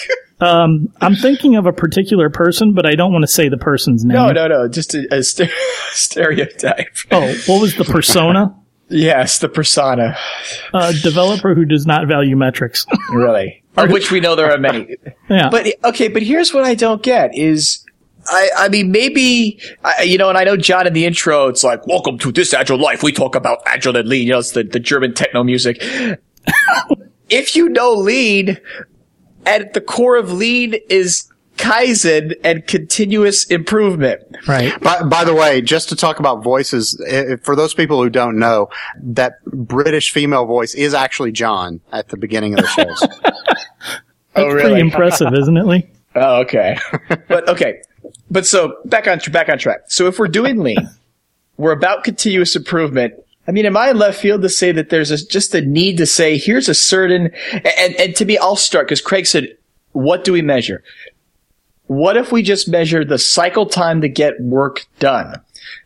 [0.40, 4.04] um, I'm thinking of a particular person, but I don't want to say the person's
[4.04, 4.16] name.
[4.16, 4.68] No, no, no.
[4.68, 5.52] Just a, a st-
[5.92, 6.94] stereotype.
[7.12, 8.54] Oh, what was the persona?
[8.88, 10.16] Yes, the persona.
[10.74, 12.86] A developer who does not value metrics.
[13.10, 13.62] really?
[13.76, 14.96] of which we know there are many.
[15.28, 15.50] yeah.
[15.50, 17.84] But okay, but here's what I don't get is
[18.28, 21.62] I, I mean, maybe, I, you know, and I know John in the intro, it's
[21.62, 23.02] like, welcome to this agile life.
[23.02, 24.26] We talk about agile and lean.
[24.26, 25.78] You know, it's the, the German techno music.
[27.30, 28.58] if you know lean,
[29.44, 34.22] at the core of lean is Kaizen and continuous improvement.
[34.46, 34.78] Right.
[34.80, 38.10] By, by the way, just to talk about voices, eh, eh, for those people who
[38.10, 38.68] don't know,
[39.02, 43.02] that British female voice is actually John at the beginning of the shows.
[44.36, 44.62] oh, really?
[44.62, 45.86] Pretty impressive, isn't it, Lee?
[46.18, 46.78] Oh, okay.
[47.28, 47.82] but okay.
[48.30, 49.80] But so back on back on track.
[49.88, 50.88] So if we're doing lean,
[51.58, 53.12] we're about continuous improvement.
[53.46, 55.98] I mean, am I in left field to say that there's a, just a need
[55.98, 59.58] to say here's a certain and and to me, I'll start because Craig said,
[59.92, 60.82] what do we measure?
[61.86, 65.40] What if we just measure the cycle time to get work done?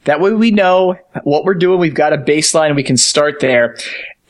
[0.05, 1.79] That way we know what we're doing.
[1.79, 2.75] We've got a baseline.
[2.75, 3.77] We can start there.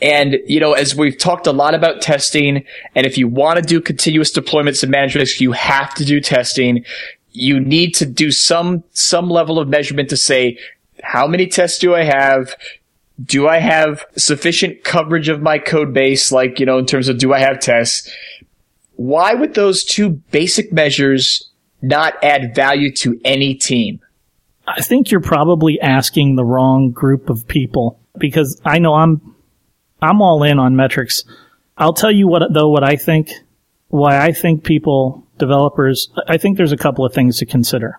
[0.03, 3.63] And, you know, as we've talked a lot about testing, and if you want to
[3.63, 6.85] do continuous deployments and management, you have to do testing.
[7.33, 10.59] You need to do some, some level of measurement to say,
[11.03, 12.55] how many tests do I have?
[13.23, 16.33] Do I have sufficient coverage of my code base?
[16.33, 18.11] Like, you know, in terms of do I have tests?
[18.97, 21.51] Why would those two basic measures
[21.83, 24.01] not add value to any team?
[24.67, 29.35] I think you're probably asking the wrong group of people because I know I'm
[30.01, 31.25] I'm all in on metrics.
[31.77, 33.31] I'll tell you what though what I think
[33.89, 37.99] why I think people developers I think there's a couple of things to consider.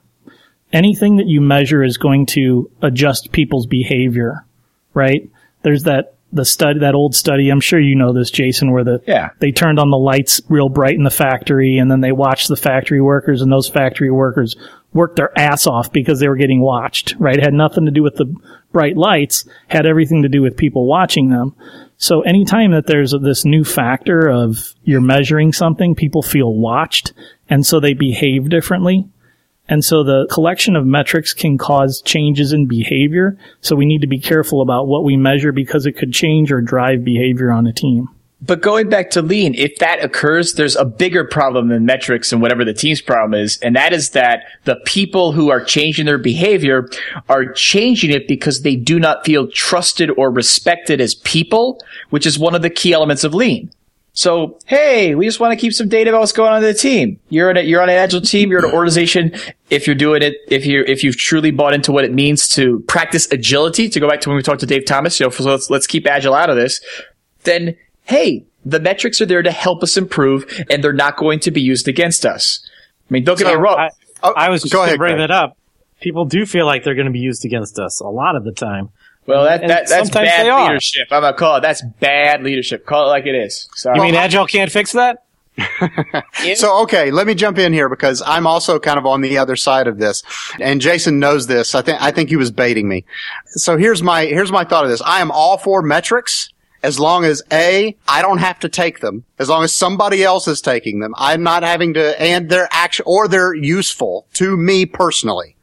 [0.72, 4.46] Anything that you measure is going to adjust people's behavior,
[4.94, 5.30] right?
[5.64, 7.50] There's that the study, that old study.
[7.50, 9.30] I'm sure you know this, Jason, where the yeah.
[9.40, 12.56] they turned on the lights real bright in the factory, and then they watched the
[12.56, 14.56] factory workers, and those factory workers
[14.94, 17.16] worked their ass off because they were getting watched.
[17.20, 18.34] Right, it had nothing to do with the
[18.72, 21.56] bright lights, had everything to do with people watching them.
[21.98, 27.14] So anytime that there's this new factor of you're measuring something, people feel watched,
[27.50, 29.08] and so they behave differently.
[29.72, 33.38] And so the collection of metrics can cause changes in behavior.
[33.62, 36.60] So we need to be careful about what we measure because it could change or
[36.60, 38.10] drive behavior on a team.
[38.42, 42.42] But going back to lean, if that occurs, there's a bigger problem than metrics and
[42.42, 43.60] whatever the team's problem is.
[43.60, 46.90] And that is that the people who are changing their behavior
[47.30, 51.80] are changing it because they do not feel trusted or respected as people,
[52.10, 53.72] which is one of the key elements of lean.
[54.22, 56.76] So, hey, we just want to keep some data about what's going on in the
[56.76, 57.20] team.
[57.30, 58.52] You're in a, you're on an agile team.
[58.52, 59.34] You're an organization.
[59.72, 62.82] If you're doing it, if you if you've truly bought into what it means to
[62.82, 65.44] practice agility, to go back to when we talked to Dave Thomas, you know, so
[65.46, 66.82] let's let's keep agile out of this.
[67.46, 71.50] Then, hey, the metrics are there to help us improve and they're not going to
[71.50, 72.64] be used against us.
[73.10, 73.80] I mean, don't get So, me wrong.
[73.80, 73.90] I,
[74.22, 75.58] Oh, I was just go going to ahead, bring that up.
[76.00, 78.52] People do feel like they're going to be used against us a lot of the
[78.52, 78.90] time.
[79.26, 80.68] Well, that, that, that's sometimes bad they are.
[80.68, 81.08] leadership.
[81.12, 81.62] I'm going to call it.
[81.62, 82.86] That's bad leadership.
[82.86, 83.70] Call it like it is.
[83.76, 83.98] Sorry.
[83.98, 85.24] You mean Agile can't fix that?
[86.56, 89.56] So, okay, let me jump in here because I'm also kind of on the other
[89.56, 90.24] side of this.
[90.60, 91.76] And Jason knows this.
[91.76, 93.06] I think, I think he was baiting me.
[93.46, 95.02] So here's my, here's my thought of this.
[95.02, 96.50] I am all for metrics
[96.84, 99.24] as long as A, I don't have to take them.
[99.38, 101.14] As long as somebody else is taking them.
[101.18, 105.56] I'm not having to, and they're actually, or they're useful to me personally.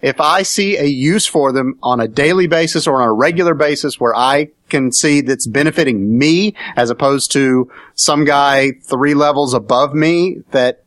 [0.00, 3.54] If I see a use for them on a daily basis or on a regular
[3.54, 9.54] basis where I can see that's benefiting me as opposed to some guy three levels
[9.54, 10.84] above me that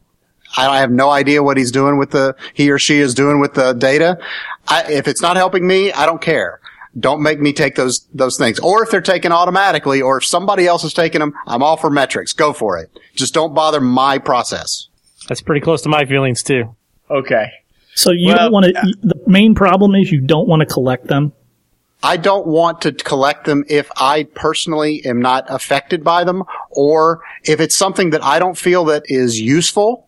[0.56, 3.54] I have no idea what he's doing with the, he or she is doing with
[3.54, 4.18] the data.
[4.68, 6.60] I, if it's not helping me, I don't care.
[6.98, 8.60] Don't make me take those, those things.
[8.60, 11.90] Or if they're taken automatically or if somebody else is taking them, I'm all for
[11.90, 12.34] metrics.
[12.34, 12.92] Go for it.
[13.16, 14.88] Just don't bother my process.
[15.28, 16.76] That's pretty close to my feelings too.
[17.10, 17.52] okay.
[17.96, 18.94] So you Well, don't want to.
[19.04, 21.34] The main problem is you don't want to collect them.
[22.04, 27.22] I don't want to collect them if I personally am not affected by them or
[27.44, 30.08] if it's something that I don't feel that is useful,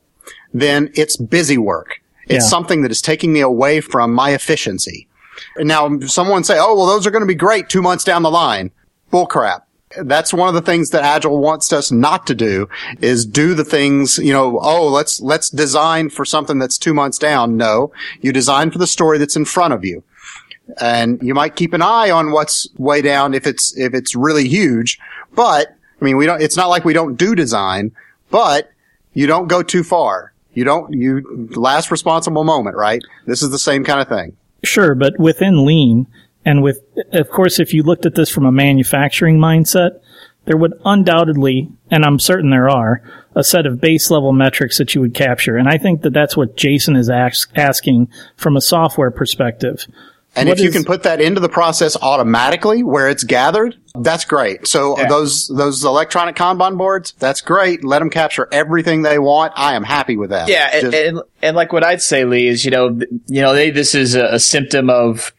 [0.53, 2.01] then it's busy work.
[2.27, 2.49] It's Yeah.
[2.49, 5.07] something that is taking me away from my efficiency.
[5.55, 8.23] And now someone say, oh, well, those are going to be great two months down
[8.23, 8.71] the line.
[9.11, 9.61] Bullcrap.
[9.97, 12.67] That's one of the things that Agile wants us not to do
[13.01, 17.17] is do the things, you know, oh, let's, let's design for something that's two months
[17.17, 17.57] down.
[17.57, 20.03] No, you design for the story that's in front of you
[20.79, 24.47] and you might keep an eye on what's way down if it's if it's really
[24.47, 24.99] huge.
[25.33, 26.41] But I mean, we don't.
[26.41, 27.91] It's not like we don't do design,
[28.29, 28.71] but
[29.13, 30.33] you don't go too far.
[30.53, 30.93] You don't.
[30.93, 33.01] You last responsible moment, right?
[33.25, 34.37] This is the same kind of thing.
[34.63, 36.07] Sure, but within lean
[36.45, 39.99] and with, of course, if you looked at this from a manufacturing mindset,
[40.45, 43.01] there would undoubtedly, and I'm certain there are,
[43.35, 45.55] a set of base level metrics that you would capture.
[45.57, 49.85] And I think that that's what Jason is ask, asking from a software perspective.
[50.35, 53.75] And What if you is- can put that into the process automatically where it's gathered,
[53.95, 54.65] that's great.
[54.67, 55.07] So Yeah.
[55.07, 57.83] those those electronic Kanban boards, that's great.
[57.83, 59.53] Let them capture everything they want.
[59.55, 60.47] I am happy with that.
[60.49, 63.53] Yeah, and, Just- and and like what I'd say, Lee, is you know, you know,
[63.53, 65.33] they, this is a, a symptom of.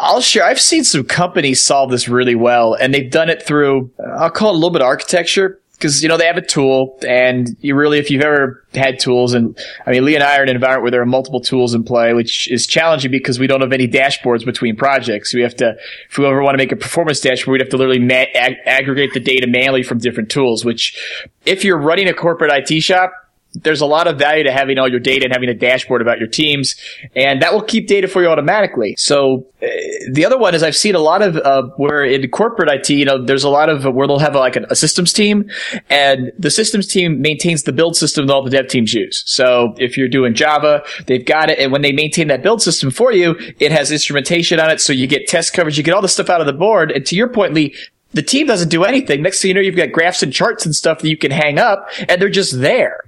[0.00, 0.44] I'll share.
[0.44, 3.90] I've seen some companies solve this really well, and they've done it through.
[4.18, 6.98] I'll call it a little bit of architecture because you know they have a tool,
[7.06, 10.42] and you really, if you've ever had tools, and I mean, Lee and I are
[10.42, 13.46] in an environment where there are multiple tools in play, which is challenging because we
[13.46, 15.34] don't have any dashboards between projects.
[15.34, 15.76] We have to,
[16.08, 18.56] if we ever want to make a performance dashboard, we'd have to literally ma- ag-
[18.66, 20.64] aggregate the data manually from different tools.
[20.64, 20.96] Which,
[21.44, 23.12] if you're running a corporate IT shop,
[23.54, 26.18] there's a lot of value to having all your data and having a dashboard about
[26.18, 26.74] your teams,
[27.14, 28.94] and that will keep data for you automatically.
[28.98, 29.66] So uh,
[30.12, 33.04] the other one is I've seen a lot of uh, where in corporate IT, you
[33.04, 35.48] know, there's a lot of where they'll have like a, a systems team,
[35.88, 39.22] and the systems team maintains the build system that all the dev teams use.
[39.26, 42.90] So if you're doing Java, they've got it, and when they maintain that build system
[42.90, 46.02] for you, it has instrumentation on it, so you get test coverage, you get all
[46.02, 46.90] the stuff out of the board.
[46.90, 47.74] And to your point, Lee,
[48.14, 49.22] the team doesn't do anything.
[49.22, 51.58] Next thing you know, you've got graphs and charts and stuff that you can hang
[51.58, 53.00] up, and they're just there.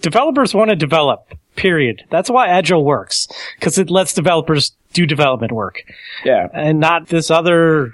[0.00, 1.32] Developers want to develop.
[1.56, 2.04] Period.
[2.10, 3.28] That's why Agile works
[3.58, 5.82] because it lets developers do development work
[6.24, 6.48] Yeah.
[6.52, 7.92] and not this other.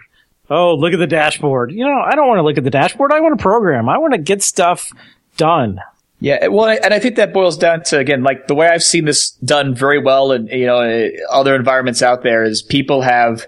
[0.48, 1.70] Oh, look at the dashboard.
[1.72, 3.12] You know, I don't want to look at the dashboard.
[3.12, 3.88] I want to program.
[3.88, 4.90] I want to get stuff
[5.36, 5.78] done.
[6.22, 9.04] Yeah, well, and I think that boils down to again, like the way I've seen
[9.06, 13.46] this done very well, in you know other environments out there is people have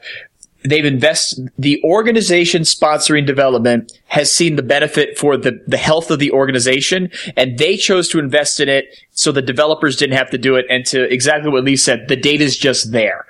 [0.65, 6.19] they've invested the organization sponsoring development has seen the benefit for the the health of
[6.19, 10.39] the organization, and they chose to invest in it so the developers didn't have to
[10.39, 10.67] do it.
[10.69, 13.27] And to exactly what Lee said, the data is just there.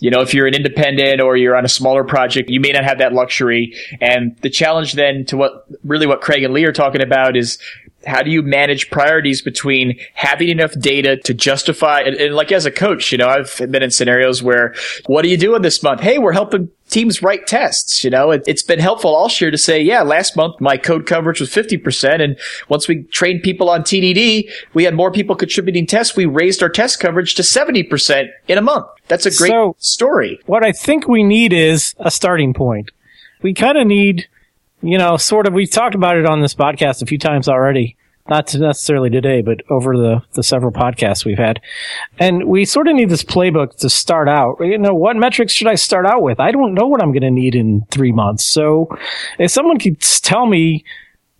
[0.00, 2.84] You know, if you're an independent or you're on a smaller project, you may not
[2.84, 3.74] have that luxury.
[4.00, 7.58] And the challenge then to what really what Craig and Lee are talking about is
[8.06, 12.64] how do you manage priorities between having enough data to justify and, and like as
[12.64, 14.74] a coach, you know, I've been in scenarios where
[15.06, 16.00] what are you doing this month?
[16.00, 18.04] Hey, we're helping teams write tests.
[18.04, 21.06] You know, it, it's been helpful all year to say, yeah, last month my code
[21.06, 22.20] coverage was 50%.
[22.22, 26.16] And once we trained people on TDD, we had more people contributing tests.
[26.16, 28.86] We raised our test coverage to 70% in a month.
[29.08, 30.40] That's a great So- story.
[30.46, 32.90] What I think we need is a starting point.
[33.42, 34.26] We kind of need,
[34.82, 37.96] you know, sort of, we've talked about it on this podcast a few times already.
[38.30, 41.60] Not necessarily today, but over the, the several podcasts we've had.
[42.20, 44.58] And we sort of need this playbook to start out.
[44.60, 46.38] You know, what metrics should I start out with?
[46.38, 48.46] I don't know what I'm going to need in three months.
[48.46, 48.88] So
[49.40, 50.84] if someone could tell me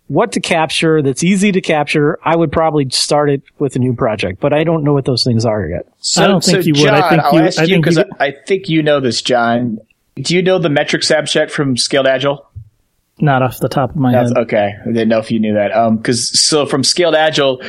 [0.07, 3.93] what to capture that's easy to capture, I would probably start it with a new
[3.93, 5.87] project, but I don't know what those things are yet.
[5.99, 6.89] So, I don't think so you would.
[6.89, 9.79] I think I'll you- ask I you because I, I think you know this, John.
[10.15, 12.45] Do you know the metrics abstract from Scaled Agile?
[13.19, 14.37] Not off the top of my That's head.
[14.43, 14.73] okay.
[14.81, 15.71] I didn't know if you knew that.
[15.75, 17.61] Um, cause so from Scaled Agile,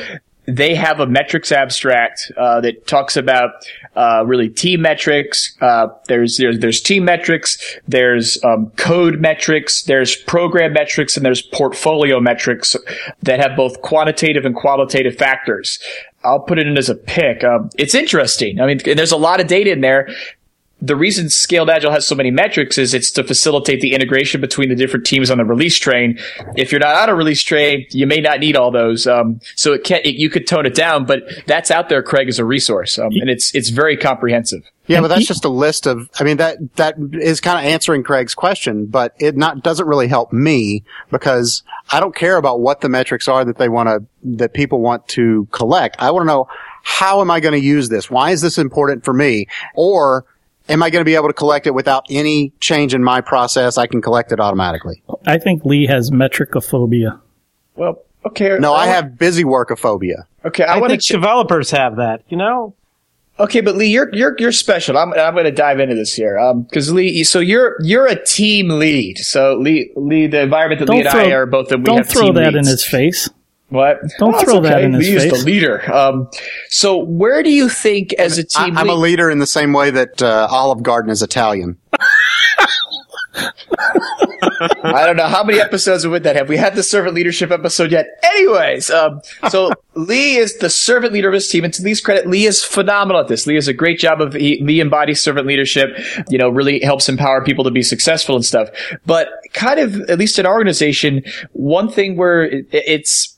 [0.45, 3.51] they have a metrics abstract, uh, that talks about,
[3.95, 5.55] uh, really team metrics.
[5.61, 7.57] Uh, there's, there's, there's team metrics.
[7.87, 9.83] There's, um, code metrics.
[9.83, 12.75] There's program metrics and there's portfolio metrics
[13.21, 15.79] that have both quantitative and qualitative factors.
[16.25, 17.43] I'll put it in as a pick.
[17.43, 18.59] Um, it's interesting.
[18.59, 20.09] I mean, and there's a lot of data in there
[20.83, 24.67] the reason Scaled Agile has so many metrics is it's to facilitate the integration between
[24.67, 26.19] the different teams on the release train.
[26.57, 29.07] If you're not on a release train, you may not need all those.
[29.07, 32.27] Um, so it can it, you could tone it down, but that's out there, Craig,
[32.27, 34.69] as a resource, um, and it's it's very comprehensive.
[34.85, 36.09] Yeah, but that's just a list of.
[36.19, 40.09] I mean, that that is kind of answering Craig's question, but it not doesn't really
[40.09, 41.63] help me because
[41.93, 44.05] I don't care about what the metrics are that they want to
[44.37, 45.95] that people want to collect.
[45.99, 46.49] I want to know
[46.83, 48.11] how am I going to use this?
[48.11, 49.47] Why is this important for me?
[49.73, 50.25] Or
[50.69, 53.77] am I going to be able to collect it without any change in my process?
[53.77, 55.03] I can collect it automatically.
[55.25, 57.19] I think Lee has metricophobia.
[57.75, 58.57] Well, okay.
[58.59, 60.25] No, I have busy workophobia.
[60.45, 61.13] Okay, I, I want think to.
[61.13, 62.75] developers have that, you know?
[63.39, 64.95] Okay, but Lee, you're you're you're special.
[64.95, 68.23] I'm I'm going to dive into this here, um, because Lee, so you're you're a
[68.23, 69.17] team lead.
[69.17, 72.09] So Lee, Lee, the environment that Lee and I are both in, we don't have
[72.09, 72.67] throw team that leads.
[72.67, 73.29] in his face.
[73.73, 74.01] What?
[74.19, 75.39] Don't it's throw that in his Lee is face.
[75.39, 75.91] the leader.
[75.91, 76.29] Um,
[76.69, 79.89] so where do you think, as a team I'm a leader in the same way
[79.89, 81.79] that uh, Olive Garden is Italian.
[84.83, 86.49] I don't know how many episodes would that have.
[86.49, 88.07] We had the servant leadership episode yet.
[88.21, 92.27] Anyways, um, so Lee is the servant leader of his team, and to Lee's credit,
[92.27, 93.47] Lee is phenomenal at this.
[93.47, 95.97] Lee does a great job of he, Lee embodies servant leadership.
[96.29, 98.69] You know, really helps empower people to be successful and stuff.
[99.07, 103.32] But kind of, at least in our organization, one thing where it, it's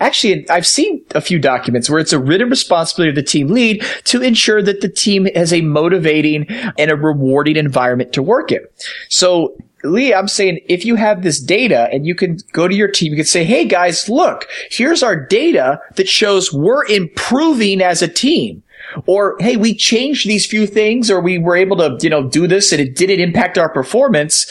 [0.00, 3.84] Actually, I've seen a few documents where it's a written responsibility of the team lead
[4.04, 6.46] to ensure that the team has a motivating
[6.78, 8.60] and a rewarding environment to work in.
[9.08, 12.88] So Lee, I'm saying if you have this data and you can go to your
[12.88, 18.02] team, you can say, Hey guys, look, here's our data that shows we're improving as
[18.02, 18.62] a team.
[19.06, 22.46] Or, hey, we changed these few things or we were able to, you know, do
[22.46, 24.50] this and it didn't impact our performance.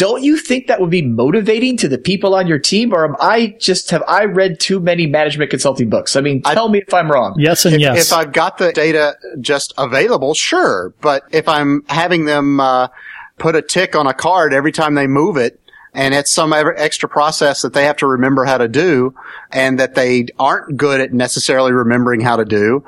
[0.00, 2.94] Don't you think that would be motivating to the people on your team?
[2.94, 6.16] Or am I just, have I read too many management consulting books?
[6.16, 7.34] I mean, tell me if I'm wrong.
[7.36, 8.06] Yes and if, yes.
[8.06, 10.94] if I've got the data just available, sure.
[11.02, 12.88] But if I'm having them uh,
[13.36, 15.60] put a tick on a card every time they move it,
[15.92, 19.14] and it's some extra process that they have to remember how to do,
[19.52, 22.86] and that they aren't good at necessarily remembering how to do,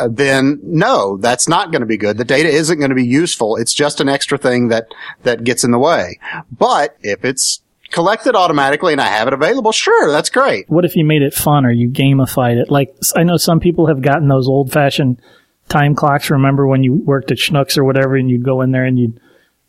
[0.00, 2.16] Uh, then no, that's not going to be good.
[2.16, 3.56] The data isn't going to be useful.
[3.56, 4.88] It's just an extra thing that
[5.22, 6.18] that gets in the way.
[6.50, 10.68] But if it's collected automatically and I have it available, sure, that's great.
[10.70, 12.70] what if you made it fun or you gamified it?
[12.70, 15.20] Like I know some people have gotten those old fashioned
[15.68, 16.30] time clocks.
[16.30, 19.20] Remember when you worked at Schnucks or whatever, and you'd go in there and you'd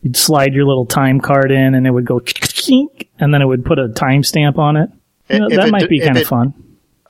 [0.02, 2.20] you'd slide your little time card in, and it would go
[3.20, 4.90] and then it would put a timestamp on it.
[5.30, 6.54] You know, that it- might be kind of fun.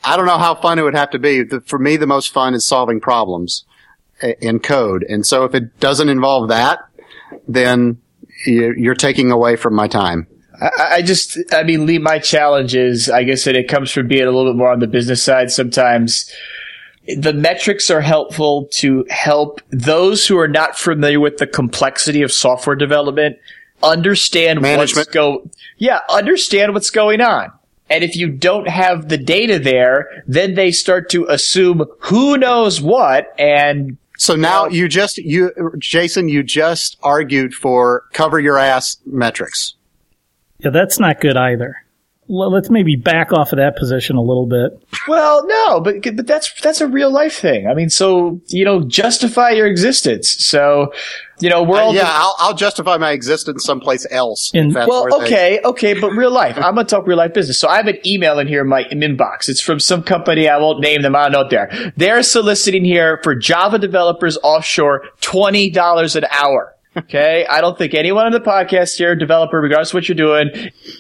[0.04, 1.44] I don't know how fun it would have to be.
[1.66, 3.66] For me, the most fun is solving problems
[4.22, 5.04] eh, in code.
[5.08, 6.80] And so if it doesn't involve that,
[7.48, 7.98] then
[8.46, 10.28] you- you're taking away from my time.
[10.60, 14.08] I, I just, I mean, Lee, my challenge is, I guess that it comes from
[14.08, 16.32] being a little bit more on the business side sometimes.
[17.18, 22.32] The metrics are helpful to help those who are not familiar with the complexity of
[22.32, 23.38] software development
[23.84, 25.08] understand Management.
[25.08, 27.52] what's go, yeah, understand what's going on.
[27.92, 32.82] And if you don't have the data there, then they start to assume who knows
[32.82, 38.98] what and So now you just, you, Jason, you just argued for cover your ass
[39.06, 39.74] metrics.
[40.60, 41.76] Yeah, that's not good either.
[42.28, 44.82] Well, let's maybe back off of that position a little bit.
[45.08, 47.68] Well, no, but but that's that's a real life thing.
[47.68, 50.30] I mean, so you know, justify your existence.
[50.40, 50.94] So,
[51.42, 54.52] you know, we're all yeah, I'll, I'll justify my existence someplace else.
[54.54, 56.58] In- well, where they- okay, okay, but real life.
[56.58, 57.60] I'm gonna talk real life business.
[57.60, 59.50] So I have an email in here in my inbox.
[59.50, 60.48] It's from some company.
[60.48, 61.16] I won't name them.
[61.16, 61.94] I don't know there.
[61.98, 66.76] They're soliciting here for Java developers offshore twenty dollars an hour.
[66.98, 70.50] Okay, I don't think anyone on the podcast here, developer, regardless of what you're doing,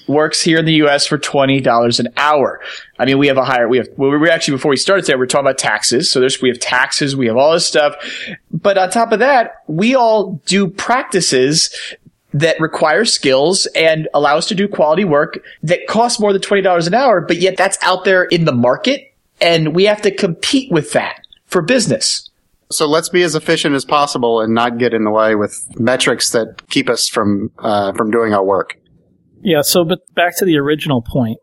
[0.07, 1.05] works here in the U.S.
[1.05, 2.61] for twenty dollars an hour.
[2.97, 3.67] I mean, we have a higher.
[3.67, 3.89] We have.
[3.97, 6.09] Well, we were actually before we started today, we are talking about taxes.
[6.09, 7.15] So there's we have taxes.
[7.15, 7.95] We have all this stuff.
[8.51, 11.75] But on top of that, we all do practices
[12.33, 16.87] that require skills and allow us to do quality work that costs more than $20
[16.87, 20.71] an hour, but yet that's out there in the market and we have to compete
[20.71, 22.29] with that for business.
[22.71, 26.31] So let's be as efficient as possible and not get in the way with metrics
[26.31, 28.77] that keep us from, uh, from doing our work.
[29.41, 31.37] Yeah, so but back to the original point.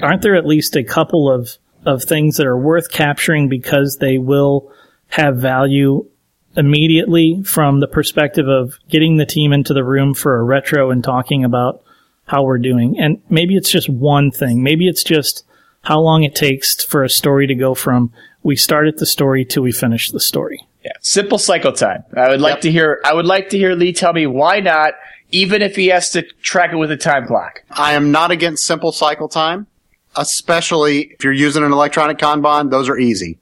[0.00, 4.18] Aren't there at least a couple of, of things that are worth capturing because they
[4.18, 4.72] will
[5.08, 6.08] have value
[6.56, 11.02] immediately from the perspective of getting the team into the room for a retro and
[11.02, 11.82] talking about
[12.26, 12.98] how we're doing.
[12.98, 14.62] And maybe it's just one thing.
[14.62, 15.44] Maybe it's just
[15.82, 18.12] how long it takes for a story to go from
[18.44, 20.60] we started the story till we finish the story.
[20.84, 22.04] Yeah, simple cycle time.
[22.16, 22.60] I would like Yep.
[22.60, 23.00] to hear.
[23.04, 24.92] I would like to hear Lee tell me why not,
[25.30, 27.62] even if he has to track it with a time clock.
[27.72, 29.66] I am not against simple cycle time,
[30.14, 32.70] especially if you're using an electronic Kanban.
[32.70, 33.38] Those are easy.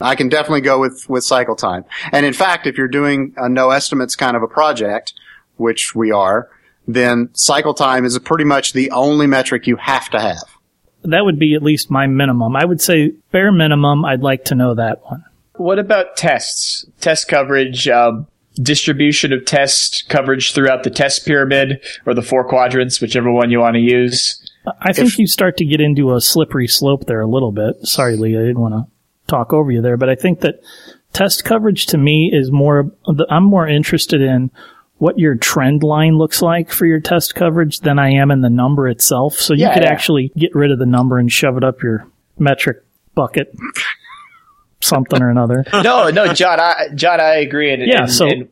[0.00, 1.84] I can definitely go with, with cycle time.
[2.12, 5.12] And in fact, if you're doing a no estimates kind of a project,
[5.56, 6.48] which we are,
[6.86, 10.44] then cycle time is pretty much the only metric you have to have.
[11.10, 12.56] That would be at least my minimum.
[12.56, 15.24] I would say bare minimum, I'd like to know that one.
[15.54, 16.86] What about tests?
[17.00, 18.26] Test coverage, um,
[18.62, 23.60] distribution of test coverage throughout the test pyramid or the four quadrants, whichever one you
[23.60, 24.44] want to use.
[24.80, 27.76] I think you start to get into a slippery slope there a little bit.
[27.86, 28.86] Sorry, Lee, I didn't want to
[29.26, 30.60] talk over you there, but I think that
[31.12, 32.90] test coverage to me is more,
[33.30, 34.50] I'm more interested in
[34.98, 38.50] what your trend line looks like for your test coverage than I am in the
[38.50, 39.34] number itself.
[39.34, 39.90] So you Yeah, could yeah.
[39.92, 42.06] actually get rid of the number and shove it up your
[42.38, 42.78] metric
[43.14, 43.54] bucket,
[44.80, 45.64] something or another.
[45.72, 47.72] No, no, John, I, John, I agree.
[47.72, 48.48] And, Yeah, and- so- and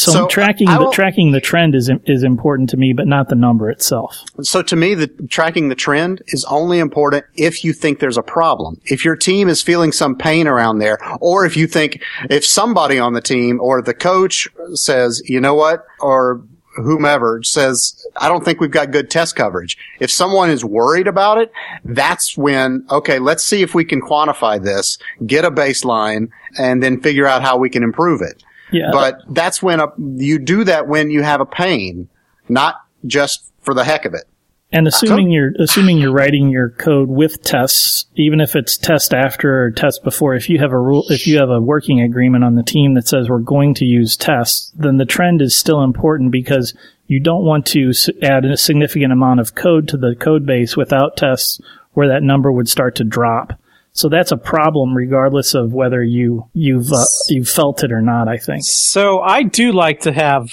[0.00, 3.28] So, So, tracking I the tracking the trend is is important to me, but not
[3.28, 4.24] the number itself.
[4.40, 8.22] So to me, the tracking the trend is only important if you think there's a
[8.22, 8.80] problem.
[8.86, 12.98] If your team is feeling some pain around there, or if you think if somebody
[12.98, 16.42] on the team or the coach says, you know what, or
[16.76, 19.76] whomever says, I don't think we've got good test coverage.
[19.98, 21.52] If someone is worried about it,
[21.84, 26.28] that's when, okay, let's see if we can quantify this, get a baseline,
[26.58, 28.42] and then figure out how we can improve it.
[28.72, 32.08] Yeah, But that's when a, you do that when you have a pain,
[32.48, 34.24] not just for the heck of it.
[34.72, 39.64] And assuming you're assuming you're writing your code with tests, even if it's test after
[39.64, 42.54] or test before, if you have a rule, if you have a working agreement on
[42.54, 46.30] the team that says we're going to use tests, then the trend is still important
[46.30, 46.72] because
[47.08, 47.92] you don't want to
[48.22, 51.60] add a significant amount of code to the code base without tests
[51.94, 53.59] where that number would start to drop.
[53.92, 58.28] So that's a problem regardless of whether you you've uh, you've felt it or not,
[58.28, 58.62] I think.
[58.64, 60.52] So I do like to have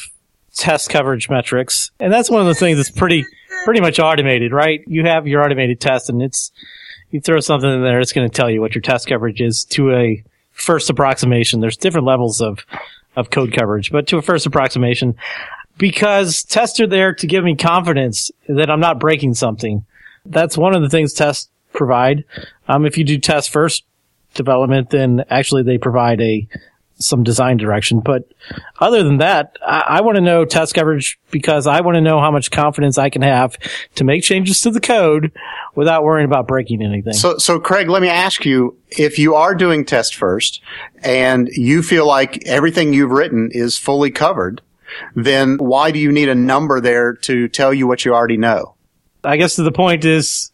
[0.55, 3.25] test coverage metrics, and that's one of the things that's pretty
[3.63, 4.83] pretty much automated, right?
[4.87, 6.51] You have your automated test, and it's
[7.11, 9.63] you throw something in there, it's going to tell you what your test coverage is
[9.71, 11.59] to a first approximation.
[11.59, 12.65] There's different levels of
[13.15, 15.15] of code coverage, but to a first approximation,
[15.77, 19.85] because tests are there to give me confidence that I'm not breaking something.
[20.25, 22.25] That's one of the things tests provide.
[22.67, 23.83] Um, if you do test first
[24.33, 26.47] development, then actually they provide a
[26.99, 27.99] some design direction.
[27.99, 28.23] But
[28.79, 32.19] other than that, I, I want to know test coverage because I want to know
[32.19, 33.57] how much confidence I can have
[33.95, 35.31] to make changes to the code
[35.75, 37.13] without worrying about breaking anything.
[37.13, 40.61] So, so Craig, let me ask you, if you are doing test first
[41.03, 44.61] and you feel like everything you've written is fully covered,
[45.15, 48.75] then why do you need a number there to tell you what you already know?
[49.23, 50.51] I guess the point is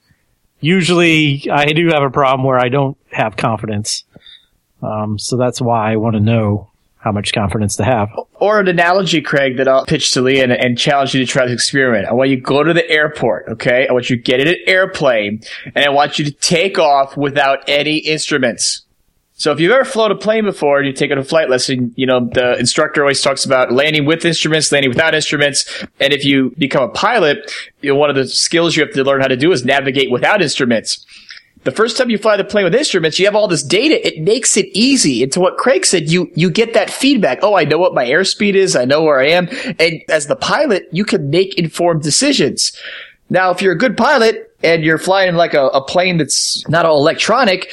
[0.64, 4.03] usually I do have a problem where I don't have confidence.
[4.82, 8.09] Um, so that's why I want to know how much confidence to have.
[8.36, 11.45] Or an analogy, Craig, that I'll pitch to Lee and, and challenge you to try
[11.45, 12.07] this experiment.
[12.07, 13.88] I want you to go to the airport, okay?
[13.89, 15.41] I want you to get in an airplane,
[15.76, 18.86] and I want you to take off without any instruments.
[19.44, 22.06] So if you've ever flown a plane before and you've taken a flight lesson, you
[22.06, 25.84] know, the instructor always talks about landing with instruments, landing without instruments.
[26.00, 29.04] And if you become a pilot, you know, one of the skills you have to
[29.04, 31.06] learn how to do is navigate without instruments.
[31.66, 34.08] The first time you fly the plane with instruments, you have all this data.
[34.08, 35.24] It makes it easy.
[35.24, 37.39] And to what Craig said, you, you get that feedback.
[37.41, 38.78] Oh, I know what my airspeed is.
[38.78, 39.50] I know where I am.
[39.78, 42.72] And as the pilot, you can make informed decisions.
[43.30, 46.86] Now, if you're a good pilot and you're flying like a, a plane that's not
[46.86, 47.70] all electronic,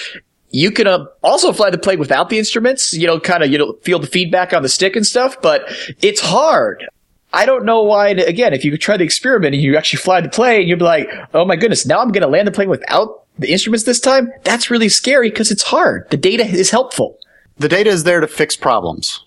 [0.51, 3.59] you can uh, also fly the plane without the instruments, you know, kind of, you
[3.59, 5.65] know, feel the feedback on the stick and stuff, but
[6.03, 6.85] it's hard.
[7.33, 10.29] I don't know why, again, if you try the experiment and you actually fly the
[10.29, 13.25] plane, you'd be like, oh my goodness, now I'm going to land the plane without
[13.39, 14.33] the instruments this time?
[14.43, 16.09] That's really scary because it's hard.
[16.11, 17.19] The data is helpful.
[17.57, 19.25] The data is there to fix problems.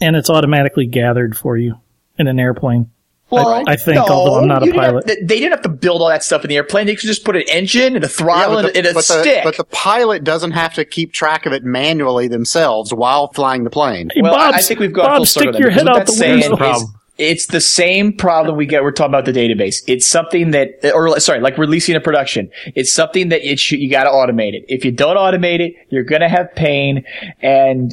[0.00, 1.80] And it's automatically gathered for you
[2.18, 2.90] in an airplane.
[3.28, 5.06] Well, I think, although I'm not a you didn't have- pilot.
[5.22, 6.86] they didn't have to build all that stuff in the airplane.
[6.86, 9.06] They could just put an engine and a throttle but and, the- and a but
[9.06, 9.42] the- stick.
[9.44, 13.70] but the pilot doesn't have to keep track of it manually themselves while flying the
[13.70, 14.10] plane.
[14.14, 15.52] Hey, Well, I- Bob, I think we've gone Bob, full circle.
[15.54, 16.56] stick your head out the that's window.
[16.56, 16.92] problem.
[17.18, 18.82] It's the same problem we get.
[18.82, 19.82] We're talking about the database.
[19.86, 22.50] It's something that, or sorry, like releasing a production.
[22.74, 24.66] It's something that it should, you got to automate it.
[24.68, 27.04] If you don't automate it, you're going to have pain.
[27.40, 27.90] And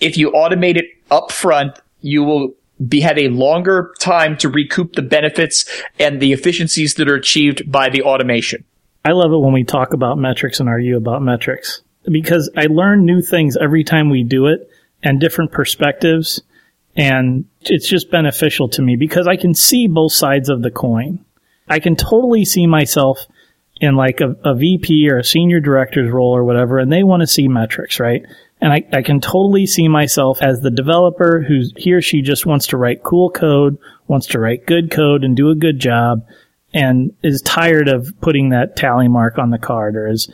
[0.00, 2.54] if you automate it up front, you will
[2.86, 5.64] be have a longer time to recoup the benefits
[5.98, 8.64] and the efficiencies that are achieved by the automation.
[9.04, 13.04] I love it when we talk about metrics and argue about metrics because I learn
[13.04, 14.70] new things every time we do it
[15.02, 16.42] and different perspectives.
[16.96, 21.24] And it's just beneficial to me because I can see both sides of the coin.
[21.68, 23.26] I can totally see myself
[23.80, 27.20] in like a, a VP or a senior director's role or whatever, and they want
[27.20, 28.24] to see metrics, right?
[28.60, 32.44] And I, I can totally see myself as the developer who he or she just
[32.44, 36.26] wants to write cool code, wants to write good code and do a good job,
[36.74, 40.30] and is tired of putting that tally mark on the card or is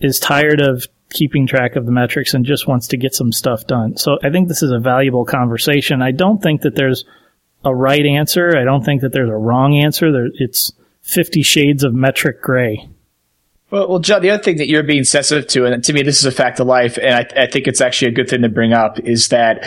[0.00, 3.66] is tired of keeping track of the metrics and just wants to get some stuff
[3.66, 3.96] done.
[3.96, 6.02] So I think this is a valuable conversation.
[6.02, 7.04] I don't think that there's
[7.64, 8.56] a right answer.
[8.56, 10.10] I don't think that there's a wrong answer.
[10.10, 12.88] There, it's 50 shades of metric gray.
[13.72, 16.18] Well, well, John, the other thing that you're being sensitive to, and to me, this
[16.18, 18.50] is a fact of life, and I, I think it's actually a good thing to
[18.50, 19.64] bring up, is that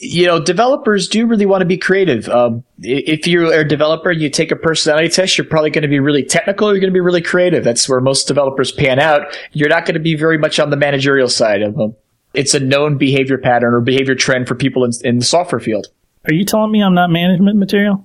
[0.00, 2.28] you know, developers do really want to be creative.
[2.28, 5.88] Um, if you're a developer, and you take a personality test, you're probably going to
[5.88, 6.68] be really technical.
[6.68, 7.62] You're going to be really creative.
[7.62, 9.36] That's where most developers pan out.
[9.52, 11.94] You're not going to be very much on the managerial side of them.
[12.34, 15.86] It's a known behavior pattern or behavior trend for people in, in the software field.
[16.26, 18.04] Are you telling me I'm not management material?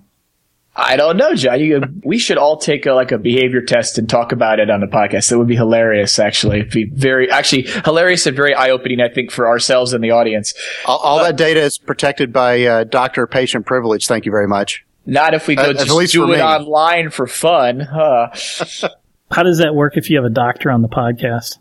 [0.76, 1.60] I don't know, John.
[1.60, 4.80] You, we should all take a, like a behavior test and talk about it on
[4.80, 5.30] the podcast.
[5.30, 6.62] That would be hilarious, actually.
[6.62, 10.12] It'd be very, actually hilarious and very eye opening, I think, for ourselves and the
[10.12, 10.56] audience.
[10.86, 14.08] All, all that data is protected by uh, doctor patient privilege.
[14.08, 14.84] Thank you very much.
[15.06, 16.42] Not if we go uh, just do it me.
[16.42, 17.82] online for fun.
[17.82, 18.30] Huh?
[19.32, 21.60] How does that work if you have a doctor on the podcast?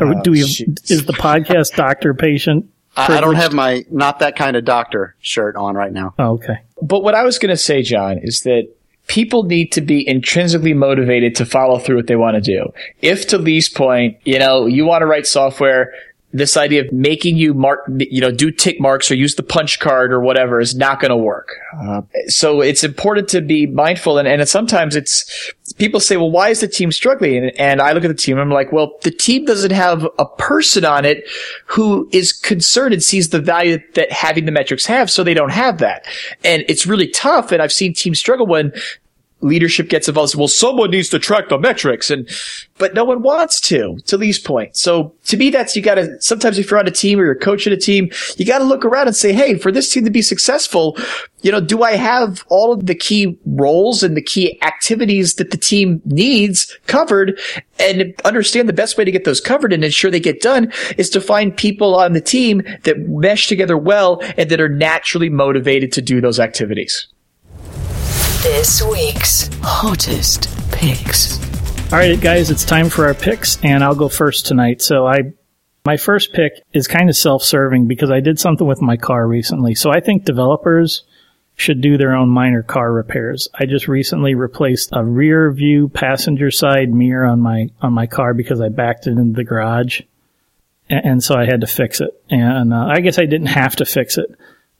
[0.00, 0.46] Or do we, oh,
[0.88, 5.16] is the podcast doctor patient I, I don't have my not that kind of doctor
[5.20, 6.14] shirt on right now.
[6.18, 6.58] Oh, okay.
[6.80, 8.68] But what I was going to say, John, is that
[9.06, 12.72] people need to be intrinsically motivated to follow through what they want to do.
[13.02, 15.92] If to Lee's point, you know, you want to write software,
[16.34, 19.78] this idea of making you mark, you know, do tick marks or use the punch
[19.78, 21.54] card or whatever is not going to work.
[21.80, 24.18] Uh, so it's important to be mindful.
[24.18, 27.36] And, and sometimes it's, people say, well, why is the team struggling?
[27.36, 30.08] And, and I look at the team and I'm like, well, the team doesn't have
[30.18, 31.22] a person on it
[31.66, 35.12] who is concerned and sees the value that having the metrics have.
[35.12, 36.04] So they don't have that.
[36.42, 37.52] And it's really tough.
[37.52, 38.72] And I've seen teams struggle when
[39.44, 40.34] leadership gets involved.
[40.34, 42.28] Well, someone needs to track the metrics and,
[42.78, 44.76] but no one wants to, to Lee's point.
[44.76, 47.72] So to me, that's, you gotta, sometimes if you're on a team or you're coaching
[47.72, 50.96] a team, you gotta look around and say, Hey, for this team to be successful,
[51.42, 55.50] you know, do I have all of the key roles and the key activities that
[55.50, 57.38] the team needs covered
[57.78, 61.10] and understand the best way to get those covered and ensure they get done is
[61.10, 65.92] to find people on the team that mesh together well and that are naturally motivated
[65.92, 67.08] to do those activities.
[68.44, 71.40] This week's hottest picks.
[71.90, 74.82] All right, guys, it's time for our picks, and I'll go first tonight.
[74.82, 75.32] So I,
[75.86, 79.74] my first pick is kind of self-serving because I did something with my car recently.
[79.74, 81.04] So I think developers
[81.56, 83.48] should do their own minor car repairs.
[83.54, 88.34] I just recently replaced a rear view passenger side mirror on my on my car
[88.34, 90.02] because I backed it into the garage,
[90.90, 92.10] and, and so I had to fix it.
[92.28, 94.26] And uh, I guess I didn't have to fix it,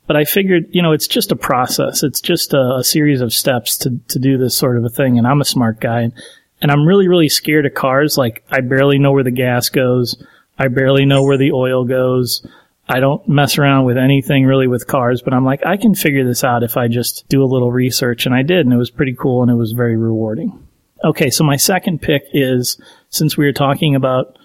[0.06, 2.02] but I figured, you know, it's just a process.
[2.02, 5.18] It's just a, a, series of steps to, to do this sort of a thing.
[5.18, 6.12] And I'm a smart guy and,
[6.60, 8.18] and I'm really, really scared of cars.
[8.18, 10.22] Like I barely know where the gas goes.
[10.58, 12.46] I barely know where the oil goes.
[12.86, 16.24] I don't mess around with anything really with cars, but I'm like, I can figure
[16.24, 18.26] this out if I just do a little research.
[18.26, 20.66] And I did, and it was pretty cool and it was very rewarding.
[21.02, 21.30] Okay.
[21.30, 22.78] So my second pick is
[23.08, 24.38] since we were talking about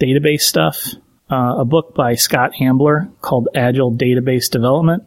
[0.00, 0.84] database stuff,
[1.30, 5.04] uh, a book by Scott Ambler called Agile Database Development.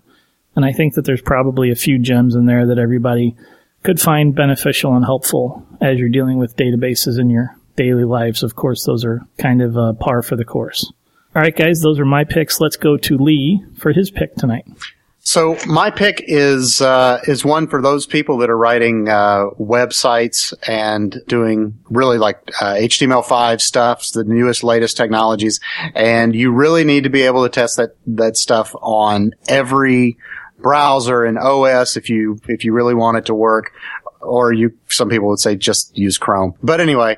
[0.56, 3.36] And I think that there's probably a few gems in there that everybody
[3.84, 8.44] could find beneficial and helpful as you're dealing with databases in your daily lives.
[8.44, 10.92] Of course, those are kind of uh, par for the course.
[11.36, 12.60] All right, guys, those are my picks.
[12.60, 14.66] Let's go to Lee for his pick tonight.
[15.22, 20.54] So my pick is uh, is one for those people that are writing uh, websites
[20.68, 25.60] and doing really like uh, HTML5 stuff, the newest, latest technologies,
[25.94, 30.18] and you really need to be able to test that that stuff on every
[30.58, 33.72] browser and OS if you if you really want it to work.
[34.22, 36.54] Or you, some people would say just use Chrome.
[36.62, 37.18] But anyway,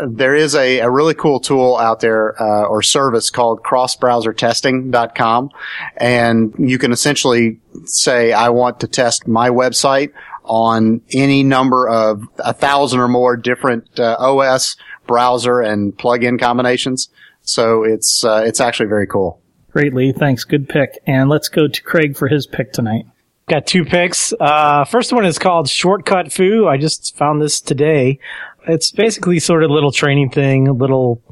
[0.00, 5.50] there is a, a really cool tool out there uh, or service called crossbrowsertesting.com
[5.96, 10.12] and you can essentially say i want to test my website
[10.44, 14.76] on any number of a thousand or more different uh, os
[15.06, 17.08] browser and plugin combinations.
[17.42, 19.40] So it's uh, it's actually very cool.
[19.70, 20.12] Great lee.
[20.12, 20.44] Thanks.
[20.44, 20.98] Good pick.
[21.06, 23.06] And let's go to craig for his pick tonight.
[23.48, 24.32] Got two picks.
[24.38, 26.68] Uh, first one is called Shortcut Foo.
[26.68, 28.20] I just found this today
[28.66, 31.22] it's basically sort of a little training thing, a little,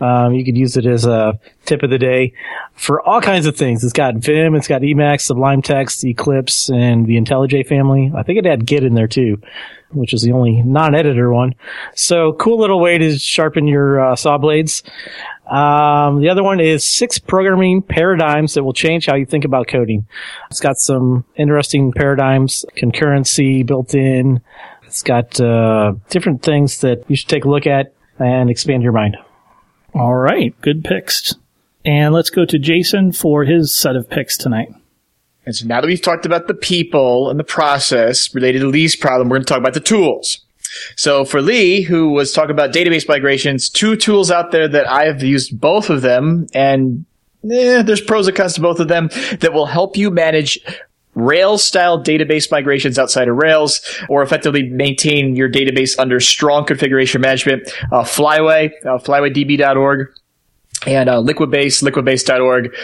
[0.00, 2.32] um, you could use it as a tip of the day
[2.74, 3.84] for all kinds of things.
[3.84, 8.12] It's got Vim, it's got Emacs, Sublime Text, Eclipse, and the IntelliJ family.
[8.14, 9.40] I think it had Git in there too,
[9.90, 11.54] which is the only non-editor one.
[11.94, 14.82] So cool little way to sharpen your uh, saw blades.
[15.50, 19.66] Um, the other one is six programming paradigms that will change how you think about
[19.66, 20.06] coding.
[20.50, 24.42] It's got some interesting paradigms, concurrency built in,
[24.98, 28.90] It's got uh, different things that you should take a look at and expand your
[28.90, 29.16] mind.
[29.94, 31.36] All right, good picks.
[31.84, 34.74] And let's go to Jason for his set of picks tonight.
[35.46, 38.96] And so now that we've talked about the people and the process related to Lee's
[38.96, 40.44] problem, we're going to talk about the tools.
[40.96, 45.04] So for Lee, who was talking about database migrations, two tools out there that I
[45.04, 47.06] have used both of them and
[47.44, 50.58] eh, there's pros and cons to both of them that will help you manage
[51.18, 57.20] Rails style database migrations outside of Rails or effectively maintain your database under strong configuration
[57.20, 57.68] management.
[57.92, 60.08] Uh, Flyway, uh, flywaydb.org
[60.86, 62.74] and uh, Liquibase, liquibase.org.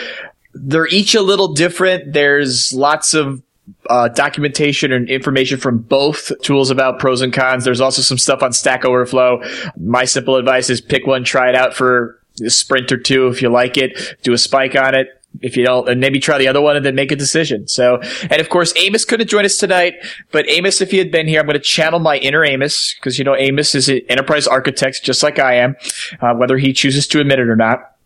[0.52, 2.12] They're each a little different.
[2.12, 3.42] There's lots of
[3.88, 7.64] uh, documentation and information from both tools about pros and cons.
[7.64, 9.42] There's also some stuff on Stack Overflow.
[9.76, 13.28] My simple advice is pick one, try it out for a sprint or two.
[13.28, 15.08] If you like it, do a spike on it.
[15.40, 17.66] If you don't, and maybe try the other one and then make a decision.
[17.66, 19.94] So, and of course, Amos couldn't join us tonight,
[20.30, 23.18] but Amos, if he had been here, I'm going to channel my inner Amos because,
[23.18, 25.76] you know, Amos is an enterprise architect just like I am,
[26.20, 27.96] uh, whether he chooses to admit it or not.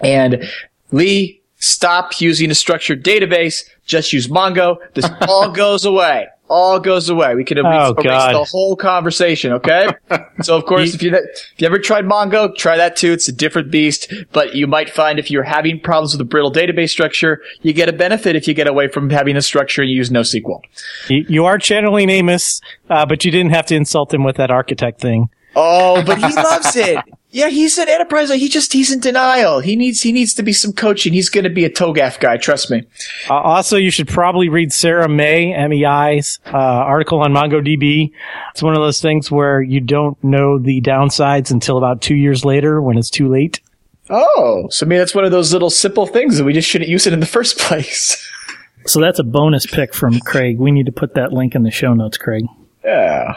[0.00, 0.50] And
[0.90, 3.64] Lee, stop using a structured database.
[3.86, 4.76] Just use Mongo.
[4.94, 6.26] This all goes away.
[6.48, 7.34] All goes away.
[7.34, 8.34] We could erase, Oh, erased God.
[8.34, 9.52] the whole conversation.
[9.54, 9.88] Okay.
[10.42, 13.12] so of course, if you if you ever tried Mongo, try that too.
[13.12, 16.52] It's a different beast, but you might find if you're having problems with a brittle
[16.52, 19.90] database structure, you get a benefit if you get away from having a structure and
[19.90, 20.60] you use NoSQL.
[21.08, 24.50] You, you are channeling Amos, uh, but you didn't have to insult him with that
[24.50, 25.30] architect thing.
[25.56, 26.98] Oh, but he loves it.
[27.30, 28.30] Yeah, he's an enterprise.
[28.30, 29.58] He just he's in denial.
[29.58, 31.12] He needs he needs to be some coaching.
[31.12, 32.36] He's going to be a TOGAF guy.
[32.36, 32.84] Trust me.
[33.28, 38.12] Uh, also, you should probably read Sarah Mei, MEI's uh, article on MongoDB.
[38.52, 42.44] It's one of those things where you don't know the downsides until about two years
[42.44, 43.60] later when it's too late.
[44.10, 46.90] Oh, so I mean that's one of those little simple things that we just shouldn't
[46.90, 48.16] use it in the first place.
[48.86, 50.58] So that's a bonus pick from Craig.
[50.58, 52.44] We need to put that link in the show notes, Craig.
[52.84, 53.34] yeah.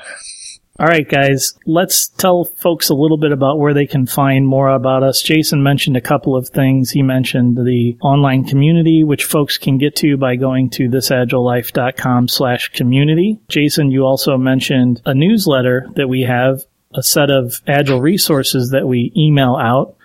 [0.79, 4.69] All right, guys, let's tell folks a little bit about where they can find more
[4.69, 5.23] about us.
[5.23, 6.91] Jason mentioned a couple of things.
[6.91, 12.69] He mentioned the online community, which folks can get to by going to thisagilelife.com slash
[12.69, 13.39] community.
[13.47, 16.61] Jason, you also mentioned a newsletter that we have,
[16.93, 19.96] a set of agile resources that we email out.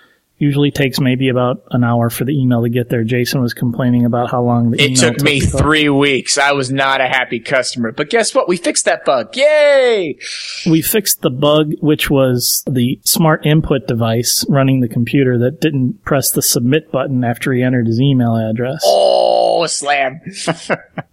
[0.42, 3.04] Usually takes maybe about an hour for the email to get there.
[3.04, 6.36] Jason was complaining about how long the It email took me to three weeks.
[6.36, 8.48] I was not a happy customer, but guess what?
[8.48, 9.36] We fixed that bug.
[9.36, 10.18] Yay!
[10.68, 16.02] we fixed the bug, which was the smart input device running the computer that didn't
[16.04, 18.82] press the submit button after he entered his email address.
[18.84, 20.20] Oh, slam!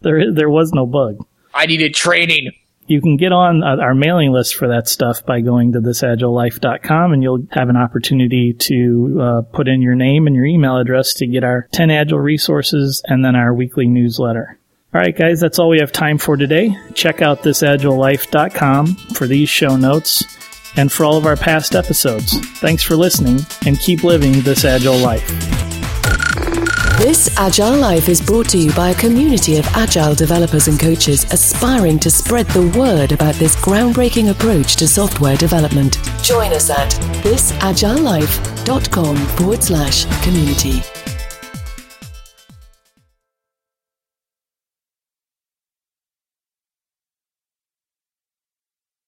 [0.01, 1.23] There, there was no bug.
[1.53, 2.53] I needed training.
[2.89, 7.13] You can get on uh, our mailing list for that stuff by going to thisagilelife.com
[7.13, 11.13] and you'll have an opportunity to uh, put in your name and your email address
[11.15, 14.59] to get our 10 agile resources and then our weekly newsletter.
[14.91, 16.75] All right, guys, that's all we have time for today.
[16.95, 20.23] Check out thisagilelife.com for these show notes
[20.75, 22.39] and for all of our past episodes.
[22.59, 25.78] Thanks for listening and keep living this agile life.
[26.99, 31.23] This Agile Life is brought to you by a community of agile developers and coaches
[31.31, 35.97] aspiring to spread the word about this groundbreaking approach to software development.
[36.21, 36.91] Join us at
[37.23, 40.81] thisagilelife.com forward slash community.